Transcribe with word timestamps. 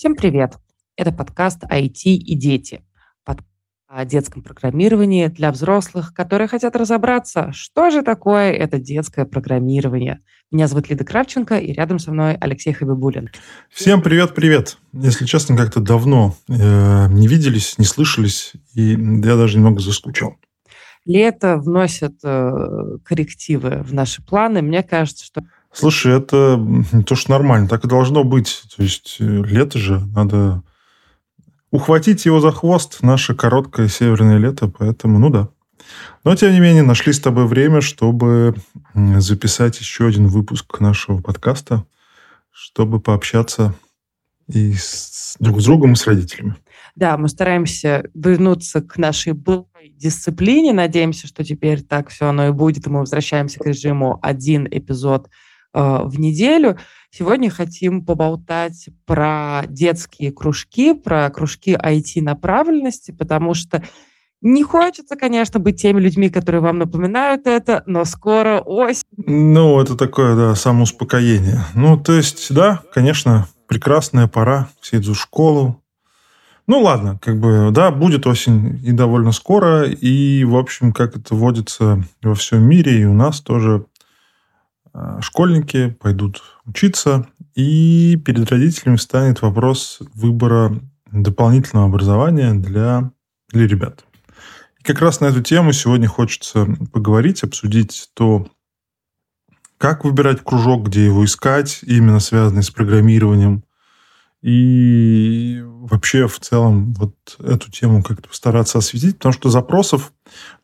Всем 0.00 0.16
привет! 0.16 0.54
Это 0.96 1.12
подкаст 1.12 1.62
IT 1.64 2.04
и 2.04 2.34
дети. 2.34 2.82
О 3.86 4.06
детском 4.06 4.42
программировании 4.42 5.26
для 5.26 5.52
взрослых, 5.52 6.14
которые 6.14 6.48
хотят 6.48 6.74
разобраться, 6.74 7.52
что 7.52 7.90
же 7.90 8.00
такое 8.00 8.50
это 8.52 8.78
детское 8.78 9.26
программирование. 9.26 10.20
Меня 10.50 10.68
зовут 10.68 10.88
Лида 10.88 11.04
Кравченко, 11.04 11.58
и 11.58 11.74
рядом 11.74 11.98
со 11.98 12.12
мной 12.12 12.34
Алексей 12.40 12.72
Хабибулин. 12.72 13.28
Всем 13.68 14.00
привет-привет! 14.00 14.78
Если 14.94 15.26
честно, 15.26 15.54
как-то 15.54 15.80
давно 15.80 16.34
э, 16.48 17.08
не 17.10 17.28
виделись, 17.28 17.76
не 17.76 17.84
слышались, 17.84 18.54
и 18.72 18.92
я 18.92 19.36
даже 19.36 19.58
немного 19.58 19.80
заскучал. 19.80 20.38
Лето 21.04 21.58
вносит 21.58 22.14
э, 22.24 22.96
коррективы 23.04 23.82
в 23.82 23.92
наши 23.92 24.24
планы. 24.24 24.62
Мне 24.62 24.82
кажется, 24.82 25.26
что 25.26 25.42
Слушай, 25.72 26.18
это 26.18 26.60
то, 27.06 27.14
что 27.14 27.30
нормально, 27.30 27.68
так 27.68 27.84
и 27.84 27.88
должно 27.88 28.24
быть. 28.24 28.62
То 28.76 28.82
есть 28.82 29.16
э, 29.20 29.24
лето 29.24 29.78
же, 29.78 30.00
надо 30.14 30.62
ухватить 31.70 32.26
его 32.26 32.40
за 32.40 32.50
хвост, 32.50 33.02
наше 33.02 33.34
короткое 33.34 33.88
северное 33.88 34.38
лето, 34.38 34.68
поэтому, 34.68 35.18
ну 35.18 35.30
да. 35.30 35.48
Но, 36.24 36.34
тем 36.34 36.52
не 36.52 36.60
менее, 36.60 36.82
нашли 36.82 37.12
с 37.12 37.20
тобой 37.20 37.46
время, 37.46 37.80
чтобы 37.80 38.54
записать 38.94 39.78
еще 39.80 40.06
один 40.06 40.26
выпуск 40.26 40.80
нашего 40.80 41.20
подкаста, 41.20 41.84
чтобы 42.50 43.00
пообщаться 43.00 43.74
и 44.48 44.74
с, 44.74 45.36
друг 45.38 45.60
с 45.60 45.64
другом, 45.64 45.92
и 45.92 45.96
с 45.96 46.06
родителями. 46.06 46.56
Да, 46.96 47.16
мы 47.16 47.28
стараемся 47.28 48.04
вернуться 48.14 48.82
к 48.82 48.98
нашей 48.98 49.32
былой 49.32 49.66
дисциплине. 49.94 50.72
Надеемся, 50.72 51.26
что 51.26 51.44
теперь 51.44 51.82
так 51.82 52.08
все 52.08 52.26
оно 52.26 52.48
и 52.48 52.52
будет, 52.52 52.86
мы 52.86 53.00
возвращаемся 53.00 53.60
к 53.60 53.66
режиму 53.66 54.18
один 54.22 54.66
эпизод 54.70 55.28
в 55.72 56.18
неделю. 56.18 56.78
Сегодня 57.10 57.50
хотим 57.50 58.04
поболтать 58.04 58.88
про 59.06 59.62
детские 59.68 60.32
кружки, 60.32 60.94
про 60.94 61.28
кружки 61.30 61.72
IT-направленности, 61.74 63.10
потому 63.12 63.54
что 63.54 63.82
не 64.42 64.62
хочется, 64.62 65.16
конечно, 65.16 65.60
быть 65.60 65.82
теми 65.82 66.00
людьми, 66.00 66.30
которые 66.30 66.62
вам 66.62 66.78
напоминают 66.78 67.46
это, 67.46 67.82
но 67.86 68.04
скоро 68.04 68.60
осень. 68.60 69.04
Ну, 69.16 69.80
это 69.80 69.96
такое, 69.96 70.34
да, 70.34 70.54
самоуспокоение. 70.54 71.60
Ну, 71.74 71.98
то 71.98 72.14
есть, 72.14 72.52
да, 72.54 72.80
конечно, 72.92 73.48
прекрасная 73.66 74.28
пора, 74.28 74.68
все 74.80 74.96
идут 74.96 75.16
в 75.16 75.20
школу. 75.20 75.82
Ну, 76.66 76.80
ладно, 76.80 77.18
как 77.20 77.38
бы, 77.38 77.70
да, 77.70 77.90
будет 77.90 78.26
осень 78.26 78.80
и 78.82 78.92
довольно 78.92 79.32
скоро, 79.32 79.84
и, 79.84 80.44
в 80.44 80.56
общем, 80.56 80.92
как 80.92 81.16
это 81.16 81.34
водится 81.34 82.02
во 82.22 82.34
всем 82.34 82.62
мире, 82.62 83.00
и 83.00 83.04
у 83.04 83.12
нас 83.12 83.40
тоже 83.40 83.84
школьники 85.20 85.90
пойдут 86.00 86.42
учиться, 86.64 87.26
и 87.54 88.16
перед 88.24 88.50
родителями 88.50 88.96
встанет 88.96 89.42
вопрос 89.42 89.98
выбора 90.14 90.80
дополнительного 91.10 91.86
образования 91.86 92.54
для, 92.54 93.10
для 93.50 93.66
ребят. 93.66 94.04
И 94.78 94.82
как 94.82 95.00
раз 95.00 95.20
на 95.20 95.26
эту 95.26 95.42
тему 95.42 95.72
сегодня 95.72 96.08
хочется 96.08 96.66
поговорить, 96.92 97.42
обсудить 97.42 98.10
то, 98.14 98.48
как 99.78 100.04
выбирать 100.04 100.42
кружок, 100.42 100.88
где 100.88 101.06
его 101.06 101.24
искать, 101.24 101.80
именно 101.82 102.20
связанный 102.20 102.62
с 102.62 102.70
программированием, 102.70 103.64
и 104.42 105.60
вообще 105.62 106.26
в 106.26 106.38
целом 106.40 106.94
вот 106.94 107.14
эту 107.40 107.70
тему 107.70 108.02
как-то 108.02 108.28
постараться 108.28 108.78
осветить, 108.78 109.18
потому 109.18 109.32
что 109.32 109.50
запросов 109.50 110.12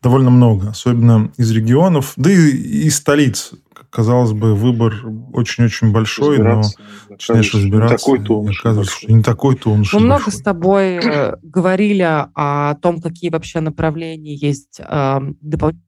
довольно 0.01 0.31
много, 0.31 0.69
особенно 0.69 1.31
из 1.37 1.51
регионов, 1.51 2.13
да 2.15 2.31
и 2.31 2.85
из 2.87 2.97
столиц 2.97 3.51
казалось 3.89 4.33
бы, 4.33 4.55
выбор 4.55 4.93
очень-очень 5.33 5.91
большой, 5.91 6.39
но 6.39 6.61
начинаешь 7.09 7.53
разбираться. 7.53 7.93
Не 7.93 7.97
такой-то 7.97 8.39
он 8.41 8.49
оказывается, 8.49 8.95
что 8.95 9.11
не 9.11 9.23
такой-то 9.23 9.71
он 9.71 9.83
Мы 9.93 9.99
много 9.99 10.31
с 10.31 10.41
тобой 10.41 10.95
э, 10.95 11.35
говорили 11.41 12.03
о 12.05 12.75
том, 12.75 13.01
какие 13.01 13.29
вообще 13.29 13.59
направления 13.59 14.35
есть 14.35 14.79
э, 14.79 15.19
дополнительные 15.41 15.83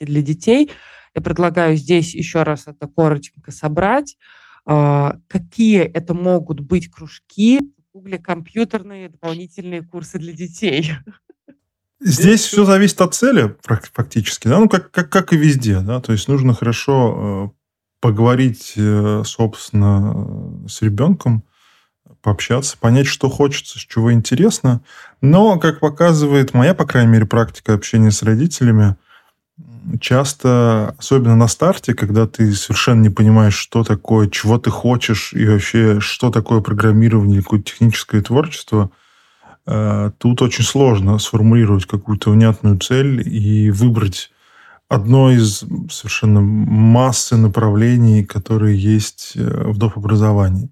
для 0.00 0.22
детей. 0.22 0.70
Я 1.14 1.22
предлагаю 1.22 1.76
здесь 1.76 2.14
еще 2.14 2.42
раз 2.42 2.66
это 2.66 2.86
коротенько 2.88 3.50
собрать. 3.50 4.16
Э, 4.66 5.12
какие 5.26 5.80
это 5.80 6.14
могут 6.14 6.60
быть 6.60 6.90
кружки, 6.90 7.58
в 7.58 7.92
Гугле 7.94 8.18
компьютерные 8.18 9.08
дополнительные 9.08 9.82
курсы 9.82 10.18
для 10.18 10.32
детей? 10.32 10.92
Здесь 12.00 12.42
все 12.42 12.64
зависит 12.64 13.00
от 13.00 13.14
цели 13.14 13.56
фактически, 13.92 14.46
да, 14.46 14.60
ну 14.60 14.68
как, 14.68 14.90
как, 14.92 15.10
как 15.10 15.32
и 15.32 15.36
везде, 15.36 15.80
да, 15.80 16.00
то 16.00 16.12
есть 16.12 16.28
нужно 16.28 16.54
хорошо 16.54 17.50
э, 17.52 17.58
поговорить, 18.00 18.74
э, 18.76 19.22
собственно, 19.26 20.68
с 20.68 20.80
ребенком, 20.80 21.42
пообщаться, 22.22 22.78
понять, 22.78 23.08
что 23.08 23.28
хочется, 23.28 23.80
с 23.80 23.82
чего 23.82 24.12
интересно. 24.12 24.80
Но, 25.20 25.58
как 25.58 25.80
показывает 25.80 26.54
моя, 26.54 26.72
по 26.72 26.86
крайней 26.86 27.12
мере, 27.12 27.26
практика 27.26 27.74
общения 27.74 28.12
с 28.12 28.22
родителями, 28.22 28.96
часто, 30.00 30.94
особенно 30.98 31.34
на 31.34 31.48
старте, 31.48 31.94
когда 31.94 32.28
ты 32.28 32.52
совершенно 32.54 33.02
не 33.02 33.10
понимаешь, 33.10 33.56
что 33.56 33.82
такое, 33.82 34.28
чего 34.28 34.58
ты 34.58 34.70
хочешь 34.70 35.32
и 35.32 35.44
вообще, 35.46 35.98
что 35.98 36.30
такое 36.30 36.60
программирование, 36.60 37.42
какое-то 37.42 37.72
техническое 37.72 38.22
творчество– 38.22 38.92
тут 40.18 40.42
очень 40.42 40.64
сложно 40.64 41.18
сформулировать 41.18 41.86
какую-то 41.86 42.30
внятную 42.30 42.78
цель 42.78 43.22
и 43.28 43.70
выбрать 43.70 44.30
одно 44.88 45.30
из 45.30 45.64
совершенно 45.90 46.40
массы 46.40 47.36
направлений, 47.36 48.24
которые 48.24 48.78
есть 48.78 49.32
э, 49.36 49.70
в 49.70 49.76
доп. 49.76 49.96
образовании. 49.98 50.70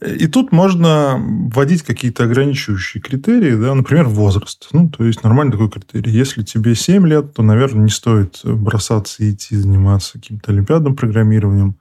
И 0.00 0.28
тут 0.28 0.52
можно 0.52 1.20
вводить 1.52 1.82
какие-то 1.82 2.24
ограничивающие 2.24 3.02
критерии, 3.02 3.54
да, 3.54 3.74
например, 3.74 4.06
возраст. 4.06 4.68
Ну, 4.72 4.88
то 4.88 5.04
есть 5.04 5.22
нормальный 5.24 5.52
такой 5.52 5.68
критерий. 5.68 6.12
Если 6.12 6.42
тебе 6.42 6.74
7 6.74 7.06
лет, 7.06 7.34
то, 7.34 7.42
наверное, 7.42 7.84
не 7.84 7.90
стоит 7.90 8.40
бросаться 8.44 9.22
и 9.22 9.32
идти 9.32 9.56
заниматься 9.56 10.14
каким-то 10.14 10.52
олимпиадным 10.52 10.96
программированием, 10.96 11.76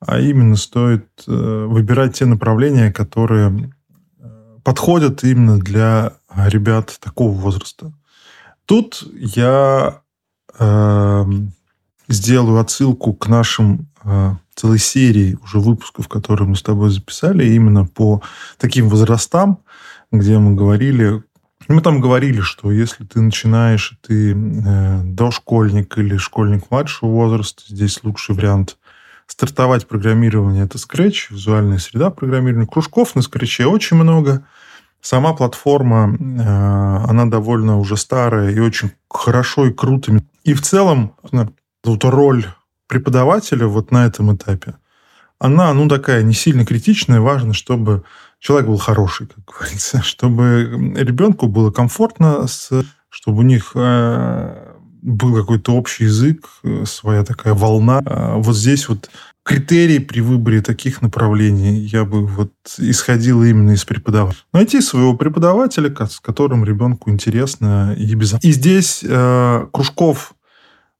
а 0.00 0.18
именно 0.18 0.56
стоит 0.56 1.06
э, 1.28 1.66
выбирать 1.68 2.14
те 2.14 2.24
направления, 2.24 2.90
которые 2.90 3.70
подходят 4.62 5.24
именно 5.24 5.58
для 5.58 6.12
ребят 6.36 6.98
такого 7.00 7.32
возраста. 7.32 7.92
Тут 8.66 9.02
я 9.14 10.00
э, 10.58 11.24
сделаю 12.08 12.60
отсылку 12.60 13.12
к 13.12 13.28
нашим 13.28 13.88
э, 14.04 14.34
целой 14.54 14.78
серии 14.78 15.38
уже 15.42 15.58
выпусков, 15.58 16.08
которые 16.08 16.48
мы 16.48 16.56
с 16.56 16.62
тобой 16.62 16.90
записали, 16.90 17.52
именно 17.52 17.84
по 17.86 18.22
таким 18.58 18.88
возрастам, 18.88 19.58
где 20.10 20.38
мы 20.38 20.54
говорили, 20.54 21.22
мы 21.68 21.80
там 21.80 22.00
говорили, 22.00 22.40
что 22.40 22.72
если 22.72 23.04
ты 23.04 23.20
начинаешь, 23.20 23.96
ты 24.02 24.32
э, 24.32 25.00
дошкольник 25.04 25.96
или 25.98 26.16
школьник 26.16 26.70
младшего 26.70 27.10
возраста, 27.10 27.62
здесь 27.66 28.02
лучший 28.02 28.34
вариант 28.34 28.76
стартовать 29.26 29.86
программирование– 29.86 30.64
это 30.64 30.78
Scratch, 30.78 31.26
визуальная 31.30 31.78
среда 31.78 32.10
программирования. 32.10 32.66
Кружков 32.66 33.14
на 33.14 33.20
Scratch 33.20 33.64
очень 33.64 33.96
много. 33.96 34.46
Сама 35.00 35.32
платформа, 35.32 36.14
э, 36.14 37.10
она 37.10 37.26
довольно 37.26 37.78
уже 37.78 37.96
старая 37.96 38.50
и 38.52 38.60
очень 38.60 38.92
хорошо 39.10 39.66
и 39.66 39.72
круто. 39.72 40.20
И 40.44 40.54
в 40.54 40.62
целом 40.62 41.16
вот 41.82 42.04
роль 42.04 42.46
преподавателя 42.86 43.66
вот 43.66 43.90
на 43.90 44.06
этом 44.06 44.34
этапе, 44.34 44.74
она, 45.38 45.72
ну, 45.74 45.88
такая 45.88 46.22
не 46.22 46.34
сильно 46.34 46.64
критичная. 46.64 47.20
Важно, 47.20 47.52
чтобы 47.52 48.04
человек 48.38 48.68
был 48.68 48.78
хороший, 48.78 49.26
как 49.26 49.44
говорится, 49.44 50.02
чтобы 50.04 50.94
ребенку 50.96 51.48
было 51.48 51.72
комфортно, 51.72 52.46
чтобы 52.46 53.38
у 53.38 53.42
них 53.42 53.72
э, 53.74 54.71
был 55.02 55.34
какой-то 55.34 55.74
общий 55.74 56.04
язык, 56.04 56.48
э, 56.62 56.84
своя 56.86 57.24
такая 57.24 57.54
волна. 57.54 58.00
А 58.06 58.36
вот 58.36 58.56
здесь 58.56 58.88
вот 58.88 59.10
критерий 59.42 59.98
при 59.98 60.20
выборе 60.20 60.62
таких 60.62 61.02
направлений 61.02 61.80
я 61.80 62.04
бы 62.04 62.26
вот 62.26 62.52
исходил 62.78 63.42
именно 63.42 63.72
из 63.72 63.84
преподавателя. 63.84 64.44
Найти 64.52 64.80
своего 64.80 65.14
преподавателя, 65.14 65.94
с 66.06 66.20
которым 66.20 66.64
ребенку 66.64 67.10
интересно 67.10 67.94
и 67.98 68.14
безопасно. 68.14 68.48
И 68.48 68.52
здесь 68.52 69.04
э, 69.06 69.66
кружков 69.72 70.34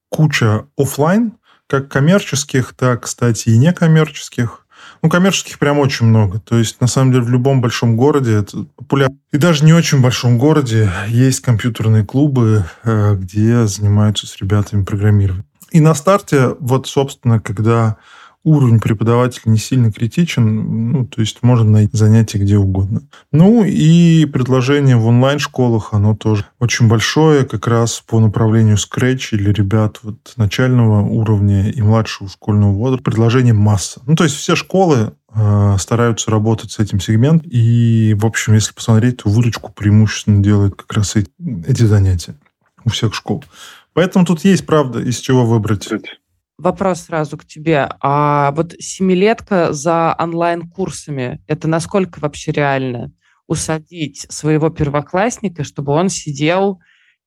куча 0.09 0.65
офлайн, 0.77 1.33
как 1.67 1.89
коммерческих, 1.89 2.73
так, 2.77 3.03
кстати, 3.03 3.49
и 3.49 3.57
некоммерческих. 3.57 4.62
Ну, 5.03 5.09
коммерческих 5.09 5.59
прям 5.59 5.79
очень 5.79 6.05
много. 6.05 6.39
То 6.39 6.57
есть, 6.57 6.79
на 6.79 6.87
самом 6.87 7.11
деле, 7.11 7.25
в 7.25 7.29
любом 7.29 7.59
большом 7.59 7.97
городе 7.97 8.35
это 8.35 8.65
популярно. 8.77 9.17
И 9.33 9.37
даже 9.37 9.65
не 9.65 9.73
очень 9.73 10.01
большом 10.01 10.37
городе 10.37 10.89
есть 11.09 11.41
компьютерные 11.41 12.05
клубы, 12.05 12.63
э, 12.85 13.15
где 13.15 13.67
занимаются 13.67 14.25
с 14.27 14.37
ребятами 14.37 14.85
программированием. 14.85 15.45
И 15.71 15.81
на 15.81 15.93
старте, 15.93 16.55
вот, 16.57 16.87
собственно, 16.87 17.41
когда 17.41 17.97
уровень 18.43 18.79
преподавателя 18.79 19.51
не 19.51 19.57
сильно 19.57 19.91
критичен, 19.91 20.91
ну, 20.91 21.05
то 21.05 21.21
есть 21.21 21.43
можно 21.43 21.69
найти 21.69 21.95
занятия 21.95 22.39
где 22.39 22.57
угодно. 22.57 23.03
Ну 23.31 23.63
и 23.63 24.25
предложение 24.25 24.97
в 24.97 25.07
онлайн-школах, 25.07 25.93
оно 25.93 26.15
тоже 26.15 26.45
очень 26.59 26.87
большое, 26.87 27.45
как 27.45 27.67
раз 27.67 28.03
по 28.05 28.19
направлению 28.19 28.75
Scratch 28.75 29.29
или 29.31 29.51
ребят 29.51 29.99
вот 30.03 30.33
начального 30.35 31.01
уровня 31.01 31.69
и 31.69 31.81
младшего 31.81 32.29
школьного 32.29 32.73
возраста. 32.73 33.03
Предложение 33.03 33.53
масса. 33.53 34.01
Ну, 34.05 34.15
то 34.15 34.25
есть 34.25 34.35
все 34.35 34.55
школы 34.55 35.13
э, 35.33 35.75
стараются 35.79 36.29
работать 36.29 36.71
с 36.71 36.79
этим 36.79 36.99
сегментом. 36.99 37.49
И, 37.49 38.13
в 38.13 38.25
общем, 38.25 38.53
если 38.53 38.73
посмотреть, 38.73 39.17
то 39.17 39.29
выручку 39.29 39.71
преимущественно 39.71 40.43
делают 40.43 40.75
как 40.75 40.91
раз 40.93 41.15
эти, 41.15 41.29
эти 41.67 41.83
занятия 41.83 42.35
у 42.83 42.89
всех 42.89 43.13
школ. 43.13 43.43
Поэтому 43.93 44.25
тут 44.25 44.43
есть, 44.43 44.65
правда, 44.65 44.99
из 44.99 45.19
чего 45.19 45.45
выбрать. 45.45 45.87
Вопрос 46.57 47.01
сразу 47.01 47.37
к 47.37 47.45
тебе. 47.45 47.89
А 48.01 48.51
вот 48.51 48.73
семилетка 48.79 49.73
за 49.73 50.15
онлайн-курсами, 50.19 51.41
это 51.47 51.67
насколько 51.67 52.19
вообще 52.19 52.51
реально? 52.51 53.11
Усадить 53.47 54.25
своего 54.29 54.69
первоклассника, 54.69 55.63
чтобы 55.63 55.91
он 55.93 56.09
сидел 56.09 56.79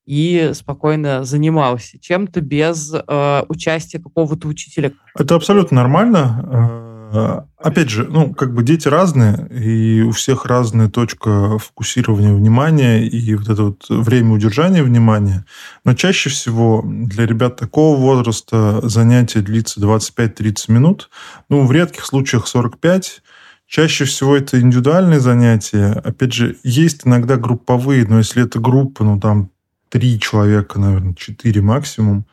и 0.07 0.53
спокойно 0.55 1.25
занимался 1.25 1.99
чем-то 2.01 2.41
без 2.41 2.95
э, 2.95 3.43
участия 3.49 3.99
какого-то 3.99 4.47
учителя. 4.47 4.93
Это 5.19 5.35
абсолютно 5.35 5.77
нормально. 5.77 6.86
Э, 7.17 7.43
опять 7.57 7.89
же, 7.89 8.05
ну, 8.05 8.35
как 8.35 8.53
бы 8.55 8.63
дети 8.63 8.89
разные, 8.89 9.49
и 9.51 10.03
у 10.03 10.11
всех 10.11 10.45
разная 10.45 10.89
точка 10.89 11.59
фокусирования 11.59 12.35
внимания 12.35 13.07
и 13.07 13.35
вот 13.35 13.49
это 13.49 13.63
вот 13.63 13.87
время 13.89 14.35
удержания 14.35 14.83
внимания. 14.83 15.45
Но 15.85 15.95
чаще 15.95 16.29
всего 16.31 16.83
для 16.85 17.27
ребят 17.27 17.57
такого 17.57 17.97
возраста 17.99 18.87
занятие 18.87 19.41
длится 19.41 19.81
25-30 19.81 20.71
минут. 20.71 21.11
Ну, 21.49 21.67
в 21.67 21.73
редких 21.73 22.05
случаях 22.05 22.47
45 22.47 23.23
Чаще 23.69 24.05
всего 24.05 24.37
это 24.37 24.61
индивидуальные 24.61 25.19
занятия. 25.19 25.91
Опять 26.05 26.33
же, 26.33 26.57
есть 26.63 27.01
иногда 27.05 27.37
групповые, 27.37 28.07
но 28.07 28.19
если 28.19 28.45
это 28.45 28.61
группа, 28.61 29.03
ну, 29.03 29.19
там, 29.19 29.51
три 29.89 30.21
человека, 30.21 30.79
наверное, 30.79 31.15
четыре 31.15 31.63
максимум, 31.63 32.27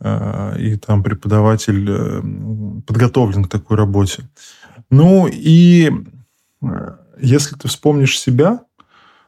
и 0.00 0.76
там 0.76 1.02
преподаватель 1.02 1.86
э, 1.90 2.22
подготовлен 2.86 3.44
к 3.44 3.48
такой 3.48 3.76
работе. 3.76 4.28
Ну 4.90 5.28
и 5.30 5.90
э, 6.62 6.96
если 7.20 7.56
ты 7.56 7.68
вспомнишь 7.68 8.18
себя 8.18 8.60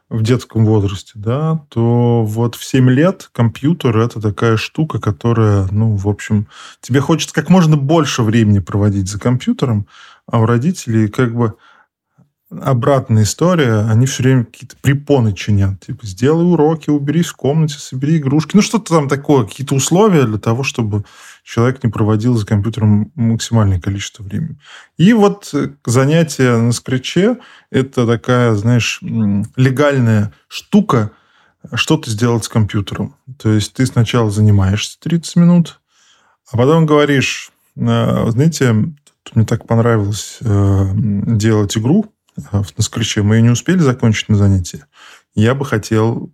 в 0.08 0.22
детском 0.22 0.64
возрасте, 0.64 1.12
да, 1.14 1.64
то 1.68 2.24
вот 2.24 2.54
в 2.56 2.64
7 2.64 2.90
лет 2.90 3.30
компьютер– 3.32 3.96
это 3.98 4.20
такая 4.20 4.56
штука, 4.56 5.00
которая, 5.00 5.68
ну, 5.70 5.94
в 5.96 6.08
общем, 6.08 6.48
тебе 6.80 7.00
хочется 7.00 7.34
как 7.34 7.48
можно 7.48 7.76
больше 7.76 8.22
времени 8.22 8.58
проводить 8.58 9.08
за 9.08 9.20
компьютером, 9.20 9.86
а 10.26 10.40
у 10.40 10.46
родителей 10.46 11.08
как 11.08 11.34
бы 11.34 11.54
обратная 12.50 13.22
история, 13.22 13.86
они 13.88 14.06
все 14.06 14.22
время 14.22 14.44
какие-то 14.44 14.76
препоны 14.80 15.32
чинят. 15.34 15.80
Типа, 15.80 16.04
сделай 16.04 16.44
уроки, 16.44 16.90
уберись 16.90 17.28
в 17.28 17.36
комнате, 17.36 17.78
собери 17.78 18.18
игрушки. 18.18 18.56
Ну, 18.56 18.62
что-то 18.62 18.94
там 18.94 19.08
такое, 19.08 19.46
какие-то 19.46 19.74
условия 19.74 20.24
для 20.24 20.38
того, 20.38 20.64
чтобы 20.64 21.04
человек 21.44 21.82
не 21.84 21.90
проводил 21.90 22.36
за 22.36 22.44
компьютером 22.44 23.12
максимальное 23.14 23.80
количество 23.80 24.22
времени. 24.22 24.58
И 24.96 25.12
вот 25.12 25.54
занятие 25.86 26.56
на 26.56 26.72
скретче– 26.72 27.38
это 27.70 28.06
такая, 28.06 28.54
знаешь, 28.54 29.00
легальная 29.56 30.32
штука, 30.48 31.12
что-то 31.74 32.10
сделать 32.10 32.44
с 32.44 32.48
компьютером. 32.48 33.14
То 33.38 33.50
есть 33.50 33.74
ты 33.74 33.86
сначала 33.86 34.30
занимаешься 34.30 34.98
30 35.00 35.36
минут, 35.36 35.80
а 36.50 36.56
потом 36.56 36.86
говоришь, 36.86 37.52
«А, 37.78 38.30
знаете, 38.30 38.74
мне 39.34 39.44
так 39.44 39.66
понравилось 39.66 40.38
э, 40.40 40.86
делать 40.94 41.76
игру, 41.76 42.06
в 42.52 42.76
Наскриче. 42.76 43.22
Мы 43.22 43.36
ее 43.36 43.42
не 43.42 43.50
успели 43.50 43.78
закончить 43.78 44.28
на 44.28 44.36
занятии. 44.36 44.84
Я 45.34 45.54
бы 45.54 45.64
хотел 45.64 46.32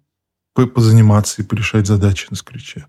позаниматься 0.54 1.42
и 1.42 1.44
порешать 1.44 1.86
задачи 1.86 2.26
на 2.30 2.36
скриче. 2.36 2.86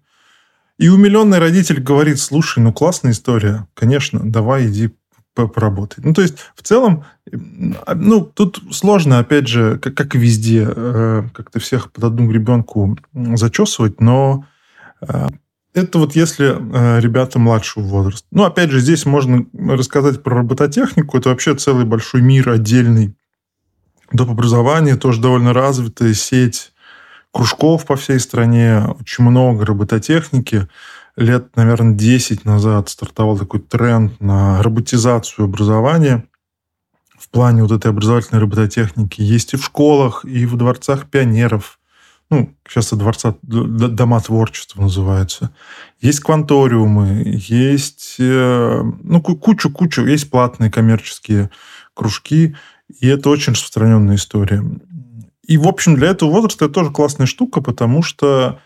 И 0.77 0.89
умиленный 0.89 1.39
родитель 1.39 1.81
говорит, 1.81 2.19
слушай, 2.19 2.59
ну 2.59 2.71
классная 2.71 3.11
история, 3.11 3.67
конечно, 3.73 4.19
давай 4.23 4.67
иди 4.67 4.91
поработай. 5.33 6.03
Ну, 6.03 6.13
то 6.15 6.23
есть, 6.23 6.37
в 6.55 6.63
целом, 6.63 7.05
ну, 7.31 8.21
тут 8.21 8.59
сложно, 8.71 9.19
опять 9.19 9.47
же, 9.47 9.77
как, 9.77 9.93
как 9.93 10.15
и 10.15 10.17
везде, 10.17 10.67
э, 10.67 11.23
как-то 11.31 11.59
всех 11.59 11.91
под 11.91 12.05
одну 12.05 12.27
гребенку 12.27 12.97
зачесывать, 13.13 14.01
но 14.01 14.45
э, 15.01 15.27
это 15.77 15.99
вот 15.99 16.15
если 16.15 16.57
э, 16.57 16.99
ребята 16.99 17.39
младшего 17.39 17.83
возраста. 17.83 18.27
Ну, 18.31 18.43
опять 18.43 18.71
же, 18.71 18.79
здесь 18.79 19.05
можно 19.05 19.45
рассказать 19.53 20.23
про 20.23 20.37
робототехнику. 20.37 21.17
Это 21.17 21.29
вообще 21.29 21.55
целый 21.55 21.85
большой 21.85 22.21
мир 22.21 22.49
отдельный. 22.49 23.15
Доп. 24.11 24.29
образование 24.29 24.95
тоже 24.95 25.21
довольно 25.21 25.53
развитая 25.53 26.13
сеть 26.13 26.71
кружков 27.31 27.85
по 27.85 27.95
всей 27.95 28.19
стране. 28.19 28.83
Очень 28.99 29.25
много 29.25 29.65
робототехники. 29.65 30.67
Лет, 31.15 31.55
наверное, 31.55 31.95
10 31.95 32.45
назад 32.45 32.89
стартовал 32.89 33.37
такой 33.37 33.59
тренд 33.59 34.19
на 34.21 34.61
роботизацию 34.63 35.45
образования. 35.45 36.25
В 37.17 37.29
плане 37.29 37.63
вот 37.63 37.71
этой 37.71 37.91
образовательной 37.91 38.41
робототехники 38.41 39.21
есть 39.21 39.53
и 39.53 39.57
в 39.57 39.65
школах, 39.65 40.23
и 40.25 40.45
в 40.45 40.55
дворцах 40.55 41.07
пионеров– 41.07 41.76
ну, 42.29 42.53
сейчас 42.67 42.91
дворца, 42.91 43.35
дома 43.41 44.19
творчества 44.19 44.81
называются. 44.81 45.51
Есть 46.01 46.19
кванториумы, 46.19 47.23
есть, 47.25 48.17
э, 48.19 48.81
ну, 49.03 49.21
кучу-кучу, 49.21 50.05
есть 50.05 50.29
платные 50.29 50.69
коммерческие 50.69 51.49
кружки, 51.93 52.55
и 52.99 53.07
это 53.07 53.29
очень 53.29 53.53
распространенная 53.53 54.15
история. 54.15 54.63
И, 55.43 55.57
в 55.57 55.67
общем, 55.67 55.95
для 55.95 56.09
этого 56.09 56.29
возраста 56.29 56.65
это 56.65 56.73
тоже 56.73 56.91
классная 56.91 57.27
штука, 57.27 57.61
потому 57.61 58.03
что 58.03 58.59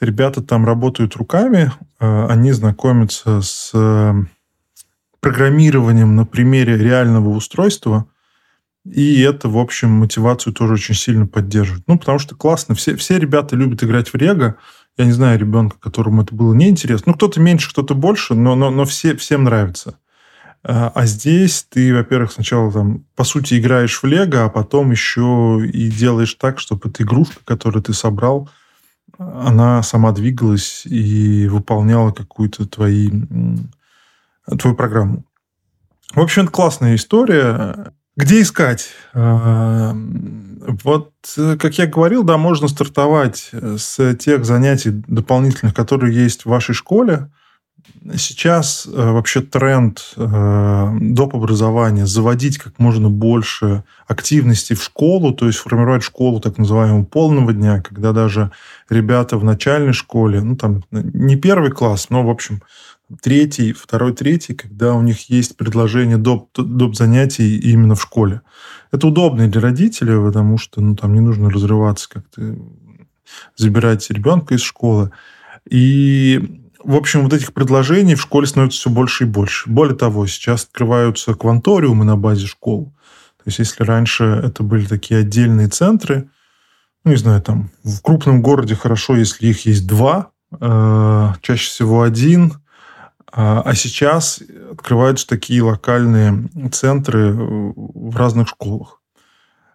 ребята 0.00 0.42
там 0.42 0.64
работают 0.64 1.14
руками, 1.16 1.70
э, 2.00 2.26
они 2.26 2.52
знакомятся 2.52 3.42
с 3.42 3.70
э, 3.74 4.14
программированием 5.20 6.16
на 6.16 6.24
примере 6.24 6.78
реального 6.78 7.28
устройства, 7.28 8.06
и 8.84 9.20
это, 9.20 9.48
в 9.48 9.58
общем, 9.58 9.90
мотивацию 9.90 10.52
тоже 10.52 10.74
очень 10.74 10.94
сильно 10.94 11.26
поддерживает. 11.26 11.84
Ну, 11.86 11.98
потому 11.98 12.18
что 12.18 12.34
классно. 12.34 12.74
Все, 12.74 12.96
все 12.96 13.18
ребята 13.18 13.54
любят 13.54 13.82
играть 13.84 14.12
в 14.12 14.16
Рего. 14.16 14.56
Я 14.98 15.04
не 15.04 15.12
знаю 15.12 15.38
ребенка, 15.38 15.76
которому 15.78 16.22
это 16.22 16.34
было 16.34 16.52
неинтересно. 16.52 17.12
Ну, 17.12 17.14
кто-то 17.14 17.40
меньше, 17.40 17.70
кто-то 17.70 17.94
больше, 17.94 18.34
но, 18.34 18.56
но, 18.56 18.70
но 18.70 18.84
все, 18.84 19.16
всем 19.16 19.44
нравится. 19.44 19.98
А, 20.64 20.90
а 20.94 21.06
здесь 21.06 21.64
ты, 21.68 21.94
во-первых, 21.94 22.32
сначала 22.32 22.72
там, 22.72 23.04
по 23.14 23.24
сути, 23.24 23.58
играешь 23.58 24.02
в 24.02 24.06
Лего, 24.06 24.44
а 24.44 24.48
потом 24.48 24.90
еще 24.90 25.60
и 25.64 25.88
делаешь 25.88 26.34
так, 26.34 26.58
чтобы 26.58 26.88
эта 26.88 27.04
игрушка, 27.04 27.40
которую 27.44 27.82
ты 27.82 27.92
собрал, 27.92 28.50
она 29.18 29.82
сама 29.82 30.12
двигалась 30.12 30.84
и 30.86 31.46
выполняла 31.46 32.10
какую-то 32.10 32.66
твои, 32.66 33.10
твою 34.58 34.76
программу. 34.76 35.24
В 36.14 36.20
общем, 36.20 36.42
это 36.42 36.50
классная 36.50 36.96
история. 36.96 37.92
Где 38.14 38.42
искать? 38.42 38.90
А, 39.14 39.96
вот, 40.84 41.12
э, 41.38 41.56
как 41.58 41.78
я 41.78 41.86
говорил, 41.86 42.24
да, 42.24 42.36
можно 42.36 42.68
стартовать 42.68 43.48
э, 43.52 43.76
с 43.78 44.14
тех 44.16 44.44
занятий 44.44 44.90
дополнительных, 44.90 45.74
которые 45.74 46.14
есть 46.14 46.42
в 46.42 46.50
вашей 46.50 46.74
школе. 46.74 47.30
Сейчас 48.14 48.86
э, 48.86 48.90
вообще 48.90 49.40
тренд 49.40 50.14
доп. 50.16 51.34
образования 51.34 52.04
заводить 52.04 52.58
как 52.58 52.78
можно 52.78 53.08
больше 53.08 53.82
активностей 54.06 54.76
в 54.76 54.82
школу, 54.82 55.32
то 55.32 55.46
есть 55.46 55.58
формировать 55.58 56.02
школу 56.02 56.38
так 56.38 56.58
называемого 56.58 57.04
полного 57.04 57.54
дня, 57.54 57.80
когда 57.80 58.12
даже 58.12 58.52
ребята 58.90 59.38
в 59.38 59.44
начальной 59.44 59.94
школе, 59.94 60.42
ну 60.42 60.56
там 60.56 60.84
не 60.90 61.36
первый 61.36 61.70
класс, 61.70 62.08
но 62.10 62.22
в 62.22 62.30
общем 62.30 62.60
третий, 63.20 63.72
второй, 63.72 64.14
третий, 64.14 64.54
когда 64.54 64.94
у 64.94 65.02
них 65.02 65.30
есть 65.30 65.56
предложение 65.56 66.16
доп, 66.16 66.50
доп 66.56 66.94
занятий 66.94 67.58
именно 67.58 67.94
в 67.94 68.02
школе. 68.02 68.42
Это 68.90 69.08
удобно 69.08 69.48
для 69.48 69.60
родителей, 69.60 70.20
потому 70.20 70.58
что 70.58 70.80
ну, 70.80 70.96
там 70.96 71.14
не 71.14 71.20
нужно 71.20 71.50
разрываться 71.50 72.08
как-то, 72.08 72.56
забирать 73.56 74.10
ребенка 74.10 74.54
из 74.54 74.60
школы. 74.60 75.10
И 75.68 76.62
в 76.84 76.96
общем, 76.96 77.22
вот 77.22 77.32
этих 77.32 77.52
предложений 77.52 78.16
в 78.16 78.22
школе 78.22 78.46
становится 78.46 78.80
все 78.80 78.90
больше 78.90 79.24
и 79.24 79.26
больше. 79.26 79.70
Более 79.70 79.96
того, 79.96 80.26
сейчас 80.26 80.64
открываются 80.64 81.34
кванториумы 81.34 82.04
на 82.04 82.16
базе 82.16 82.46
школ. 82.46 82.92
То 83.38 83.42
есть, 83.46 83.58
если 83.58 83.84
раньше 83.84 84.24
это 84.24 84.62
были 84.62 84.86
такие 84.86 85.20
отдельные 85.20 85.68
центры, 85.68 86.28
ну, 87.04 87.12
не 87.12 87.16
знаю, 87.16 87.42
там 87.42 87.70
в 87.82 88.00
крупном 88.00 88.42
городе 88.42 88.74
хорошо, 88.74 89.16
если 89.16 89.48
их 89.48 89.66
есть 89.66 89.86
два, 89.86 90.30
э, 90.60 91.32
чаще 91.40 91.68
всего 91.68 92.02
один, 92.02 92.54
а, 93.34 93.62
а 93.64 93.74
сейчас 93.74 94.42
открываются 94.70 95.26
такие 95.26 95.62
локальные 95.62 96.50
центры 96.70 97.30
э, 97.30 97.34
в 97.34 98.14
разных 98.14 98.48
школах. 98.48 99.00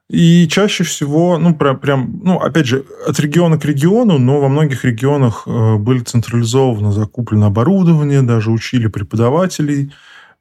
И 0.10 0.48
чаще 0.48 0.84
всего, 0.84 1.38
ну, 1.38 1.56
прям, 1.56 2.22
ну, 2.24 2.38
опять 2.38 2.68
же, 2.68 2.86
от 3.08 3.20
региона 3.20 3.60
к 3.60 3.66
региону, 3.66 4.20
но 4.20 4.40
во 4.40 4.48
многих 4.48 4.86
регионах 4.86 5.44
э, 5.48 5.76
были 5.78 6.02
централизованно 6.02 6.92
закуплено 6.92 7.48
оборудование, 7.48 8.22
даже 8.22 8.52
учили 8.52 8.88
преподавателей. 8.88 9.92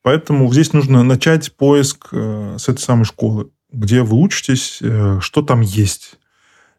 Поэтому 0.03 0.53
здесь 0.53 0.75
нужно 0.75 1.03
начать 1.03 1.57
поиск 1.57 2.09
э, 2.13 2.57
с 2.59 2.69
этой 2.69 2.81
самой 2.81 3.07
школы, 3.07 3.49
где 3.73 4.03
вы 4.03 4.19
учитесь, 4.19 4.81
что 5.21 5.43
там 5.43 5.63
есть. 5.63 6.17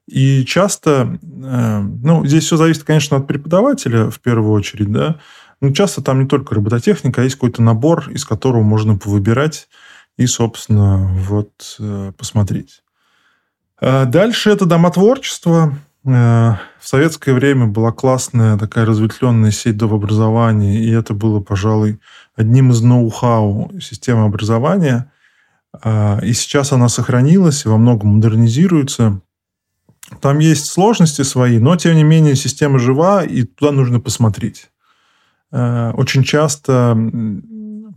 И 0.08 0.46
часто, 0.46 1.20
ну, 1.22 2.26
здесь 2.26 2.46
все 2.46 2.56
зависит, 2.56 2.84
конечно, 2.84 3.18
от 3.18 3.28
преподавателя 3.28 4.10
в 4.10 4.22
первую 4.22 4.54
очередь, 4.54 4.90
да, 4.90 5.18
ну, 5.62 5.74
часто 5.74 6.02
там 6.02 6.22
не 6.22 6.28
только 6.28 6.56
робототехника, 6.56 7.22
а 7.22 7.24
есть 7.24 7.36
какой-то 7.36 7.62
набор, 7.62 8.10
из 8.12 8.26
которого 8.26 8.62
можно 8.62 8.98
повыбирать 8.98 9.68
и, 10.18 10.26
собственно, 10.28 11.08
вот 11.28 11.78
э, 11.80 12.12
посмотреть. 12.18 12.84
А 13.80 14.06
дальше 14.06 14.50
это 14.50 14.66
дома 14.66 14.92
творчества. 14.92 15.78
Э, 16.06 16.56
в 16.80 16.88
советское 16.88 17.34
время 17.34 17.68
была 17.68 17.92
классная 17.92 18.58
такая 18.58 18.86
разветвленная 18.86 19.52
сеть 19.52 19.82
образования, 19.82 20.80
и 20.80 20.92
это 20.92 21.14
было, 21.14 21.40
пожалуй, 21.40 22.00
одним 22.36 22.72
из 22.72 22.82
ноу-хау 22.82 23.72
системы 23.80 24.26
образования. 24.26 25.12
А, 25.84 26.20
и 26.24 26.34
сейчас 26.34 26.72
она 26.72 26.90
сохранилась 26.90 27.66
и 27.66 27.70
во 27.70 27.78
многом 27.78 28.16
модернизируется. 28.16 29.22
Там 30.22 30.40
есть 30.40 30.68
сложности 30.68 31.24
свои, 31.24 31.60
но, 31.60 31.76
тем 31.76 31.96
не 31.96 32.04
менее, 32.04 32.36
система 32.36 32.80
жива, 32.80 33.24
и 33.24 33.44
туда 33.44 33.72
нужно 33.72 34.00
посмотреть. 34.00 34.70
Э, 35.52 35.92
очень 35.92 36.24
часто 36.24 36.98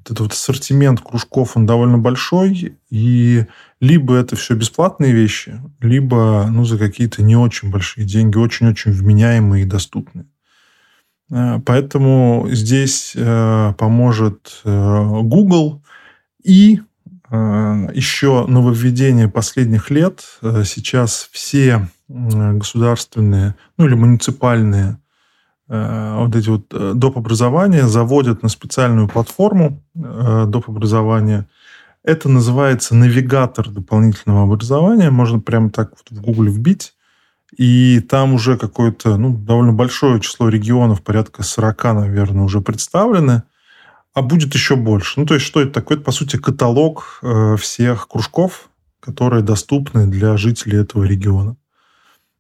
этот 0.03 0.21
вот 0.21 0.33
ассортимент 0.33 1.01
кружков, 1.01 1.57
он 1.57 1.67
довольно 1.67 1.99
большой, 1.99 2.77
и 2.89 3.45
либо 3.81 4.15
это 4.15 4.37
все 4.37 4.55
бесплатные 4.55 5.13
вещи, 5.13 5.61
либо 5.81 6.49
ну, 6.51 6.65
за 6.65 6.79
какие-то 6.79 7.23
не 7.23 7.37
очень 7.37 7.71
большие 7.71 8.07
деньги, 8.07 8.39
очень-очень 8.39 8.93
вменяемые 8.93 9.65
и 9.65 9.69
доступные. 9.69 10.27
Э, 11.31 11.61
поэтому 11.65 12.49
здесь 12.51 13.13
э, 13.15 13.75
поможет 13.79 14.61
Google 14.65 15.83
и 16.43 16.81
еще 17.33 18.45
нововведение 18.49 19.29
последних 19.29 19.91
лет. 19.91 20.25
Сейчас 20.43 21.29
все 21.31 21.87
государственные, 22.09 23.55
ну 23.77 23.87
или 23.87 23.95
муниципальные 23.95 24.99
вот 25.71 26.35
эти 26.35 26.49
вот 26.49 26.67
э, 26.73 26.93
доп. 26.95 27.17
образования 27.17 27.87
заводят 27.87 28.43
на 28.43 28.49
специальную 28.49 29.09
платформу 29.09 29.83
э, 29.95 30.47
доп. 30.49 30.69
образования. 30.69 31.47
Это 32.03 32.29
называется 32.29 32.97
навигатор 32.97 33.69
дополнительного 33.69 34.43
образования. 34.43 35.11
Можно 35.11 35.39
прямо 35.39 35.71
так 35.71 35.91
вот 35.91 36.11
в 36.11 36.21
Google 36.21 36.47
вбить. 36.47 36.95
И 37.57 38.01
там 38.01 38.35
уже 38.35 38.57
какое-то 38.59 39.17
ну, 39.17 39.37
довольно 39.37 39.73
большое 39.73 40.21
число 40.21 40.49
регионов, 40.49 41.03
порядка 41.03 41.43
40, 41.43 41.85
наверное, 41.85 42.45
уже 42.45 42.61
представлены. 42.61 43.45
А 44.13 44.23
будет 44.23 44.55
еще 44.55 44.75
больше. 44.75 45.21
Ну, 45.21 45.27
то 45.27 45.35
есть, 45.35 45.47
что 45.47 45.61
это 45.61 45.73
такое? 45.73 45.99
Это, 45.99 46.05
по 46.05 46.11
сути, 46.11 46.37
каталог 46.37 47.21
всех 47.59 48.09
кружков, 48.09 48.71
которые 48.99 49.43
доступны 49.43 50.07
для 50.09 50.37
жителей 50.37 50.79
этого 50.79 51.05
региона. 51.05 51.57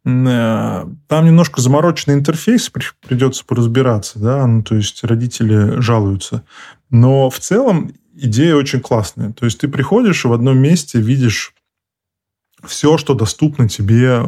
Э, 0.04 0.86
там 1.08 1.26
немножко 1.26 1.60
замороченный 1.60 2.16
интерфейс, 2.16 2.70
придется 2.70 3.44
поразбираться, 3.44 4.18
да, 4.18 4.46
ну, 4.46 4.62
то 4.62 4.74
есть 4.76 5.04
родители 5.04 5.80
жалуются. 5.80 6.42
Но 6.90 7.28
в 7.30 7.38
целом 7.38 7.92
идея 8.14 8.56
очень 8.56 8.80
классная. 8.80 9.32
То 9.32 9.44
есть 9.44 9.60
ты 9.60 9.68
приходишь 9.68 10.24
в 10.24 10.32
одном 10.32 10.58
месте, 10.58 11.00
видишь 11.00 11.54
все, 12.64 12.98
что 12.98 13.14
доступно 13.14 13.68
тебе 13.68 14.22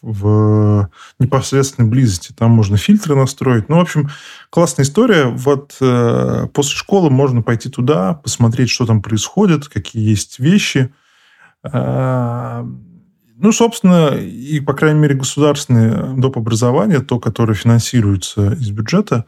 в 0.00 0.90
непосредственной 1.18 1.88
близости. 1.88 2.32
Там 2.32 2.50
можно 2.50 2.76
фильтры 2.76 3.14
настроить. 3.14 3.68
Ну, 3.68 3.76
в 3.76 3.80
общем, 3.80 4.10
классная 4.50 4.84
история. 4.84 5.26
Вот 5.26 5.76
э, 5.80 6.46
после 6.52 6.76
школы 6.76 7.10
можно 7.10 7.40
пойти 7.40 7.70
туда, 7.70 8.14
посмотреть, 8.14 8.70
что 8.70 8.84
там 8.86 9.00
происходит, 9.00 9.68
какие 9.68 10.06
есть 10.06 10.38
вещи. 10.38 10.92
Э, 11.62 12.66
ну, 13.36 13.52
собственно, 13.52 14.14
и, 14.16 14.60
по 14.60 14.74
крайней 14.74 15.00
мере, 15.00 15.14
государственное 15.14 16.14
доп. 16.14 16.36
образование, 16.36 17.00
то, 17.00 17.18
которое 17.18 17.54
финансируется 17.54 18.52
из 18.52 18.70
бюджета, 18.70 19.26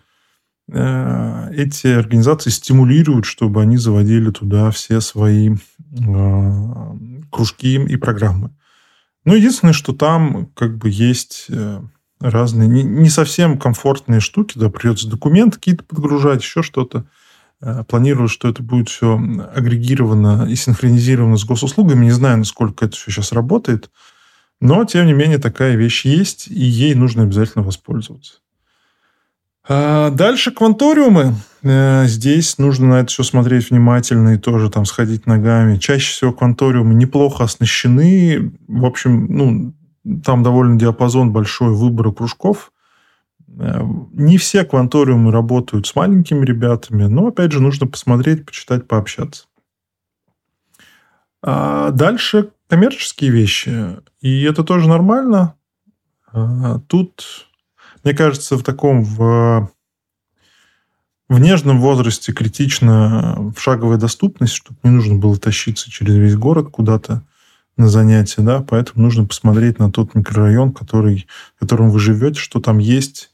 э, 0.70 1.50
эти 1.54 1.88
организации 1.88 2.50
стимулируют, 2.50 3.24
чтобы 3.24 3.62
они 3.62 3.76
заводили 3.76 4.30
туда 4.30 4.70
все 4.70 5.00
свои 5.00 5.54
э, 5.54 5.56
кружки 7.30 7.74
и 7.82 7.96
программы. 7.96 8.50
Но 9.24 9.34
единственное, 9.34 9.74
что 9.74 9.92
там 9.92 10.46
как 10.54 10.78
бы 10.78 10.88
есть 10.88 11.46
э, 11.48 11.80
разные, 12.20 12.68
не, 12.68 13.08
совсем 13.08 13.58
комфортные 13.58 14.20
штуки, 14.20 14.56
да, 14.56 14.70
придется 14.70 15.08
документы 15.08 15.56
какие-то 15.56 15.84
подгружать, 15.84 16.42
еще 16.42 16.62
что-то. 16.62 17.06
Планирую, 17.88 18.28
что 18.28 18.48
это 18.48 18.62
будет 18.62 18.88
все 18.88 19.18
агрегировано 19.54 20.46
и 20.48 20.54
синхронизировано 20.56 21.36
с 21.36 21.44
госуслугами. 21.44 22.04
Не 22.04 22.10
знаю, 22.10 22.38
насколько 22.38 22.84
это 22.84 22.96
все 22.96 23.10
сейчас 23.10 23.32
работает. 23.32 23.90
Но, 24.60 24.84
тем 24.84 25.06
не 25.06 25.12
менее, 25.12 25.38
такая 25.38 25.76
вещь 25.76 26.04
есть, 26.04 26.48
и 26.48 26.64
ей 26.64 26.94
нужно 26.94 27.22
обязательно 27.24 27.64
воспользоваться. 27.64 28.40
А 29.68 30.10
дальше 30.10 30.52
кванториумы. 30.52 31.34
Э, 31.62 32.06
здесь 32.06 32.58
нужно 32.58 32.86
на 32.88 33.00
это 33.00 33.08
все 33.08 33.24
смотреть 33.24 33.70
внимательно 33.70 34.34
и 34.34 34.38
тоже 34.38 34.70
там 34.70 34.84
сходить 34.84 35.26
ногами. 35.26 35.78
Чаще 35.78 36.12
всего 36.12 36.32
кванториумы 36.32 36.94
неплохо 36.94 37.44
оснащены. 37.44 38.52
В 38.68 38.84
общем, 38.84 39.26
ну, 39.28 39.74
там 40.24 40.42
довольно 40.44 40.78
диапазон 40.78 41.32
большой 41.32 41.74
выбора 41.74 42.12
кружков. 42.12 42.70
Э, 43.58 43.82
не 44.12 44.38
все 44.38 44.64
кванториумы 44.64 45.32
работают 45.32 45.86
с 45.86 45.94
маленькими 45.94 46.44
ребятами, 46.44 47.04
но, 47.04 47.28
опять 47.28 47.52
же, 47.52 47.60
нужно 47.60 47.86
посмотреть, 47.86 48.44
почитать, 48.44 48.86
пообщаться. 48.86 49.46
А 51.42 51.90
дальше 51.90 52.50
коммерческие 52.68 53.30
вещи, 53.30 53.98
и 54.20 54.42
это 54.42 54.64
тоже 54.64 54.88
нормально. 54.88 55.54
А 56.32 56.80
тут, 56.80 57.48
мне 58.04 58.14
кажется, 58.14 58.56
в 58.56 58.62
таком 58.62 59.02
в, 59.02 59.70
в 61.28 61.38
нежном 61.38 61.80
возрасте 61.80 62.32
критично 62.32 63.52
в 63.56 63.60
шаговая 63.60 63.96
доступность, 63.96 64.54
чтобы 64.54 64.78
не 64.82 64.90
нужно 64.90 65.14
было 65.16 65.38
тащиться 65.38 65.90
через 65.90 66.16
весь 66.16 66.36
город 66.36 66.68
куда-то 66.70 67.24
на 67.76 67.88
занятия, 67.88 68.42
да, 68.42 68.60
поэтому 68.60 69.04
нужно 69.04 69.24
посмотреть 69.24 69.78
на 69.78 69.92
тот 69.92 70.14
микрорайон, 70.14 70.72
который, 70.72 71.26
в 71.56 71.60
котором 71.60 71.90
вы 71.90 72.00
живете, 72.00 72.40
что 72.40 72.60
там 72.60 72.78
есть, 72.78 73.30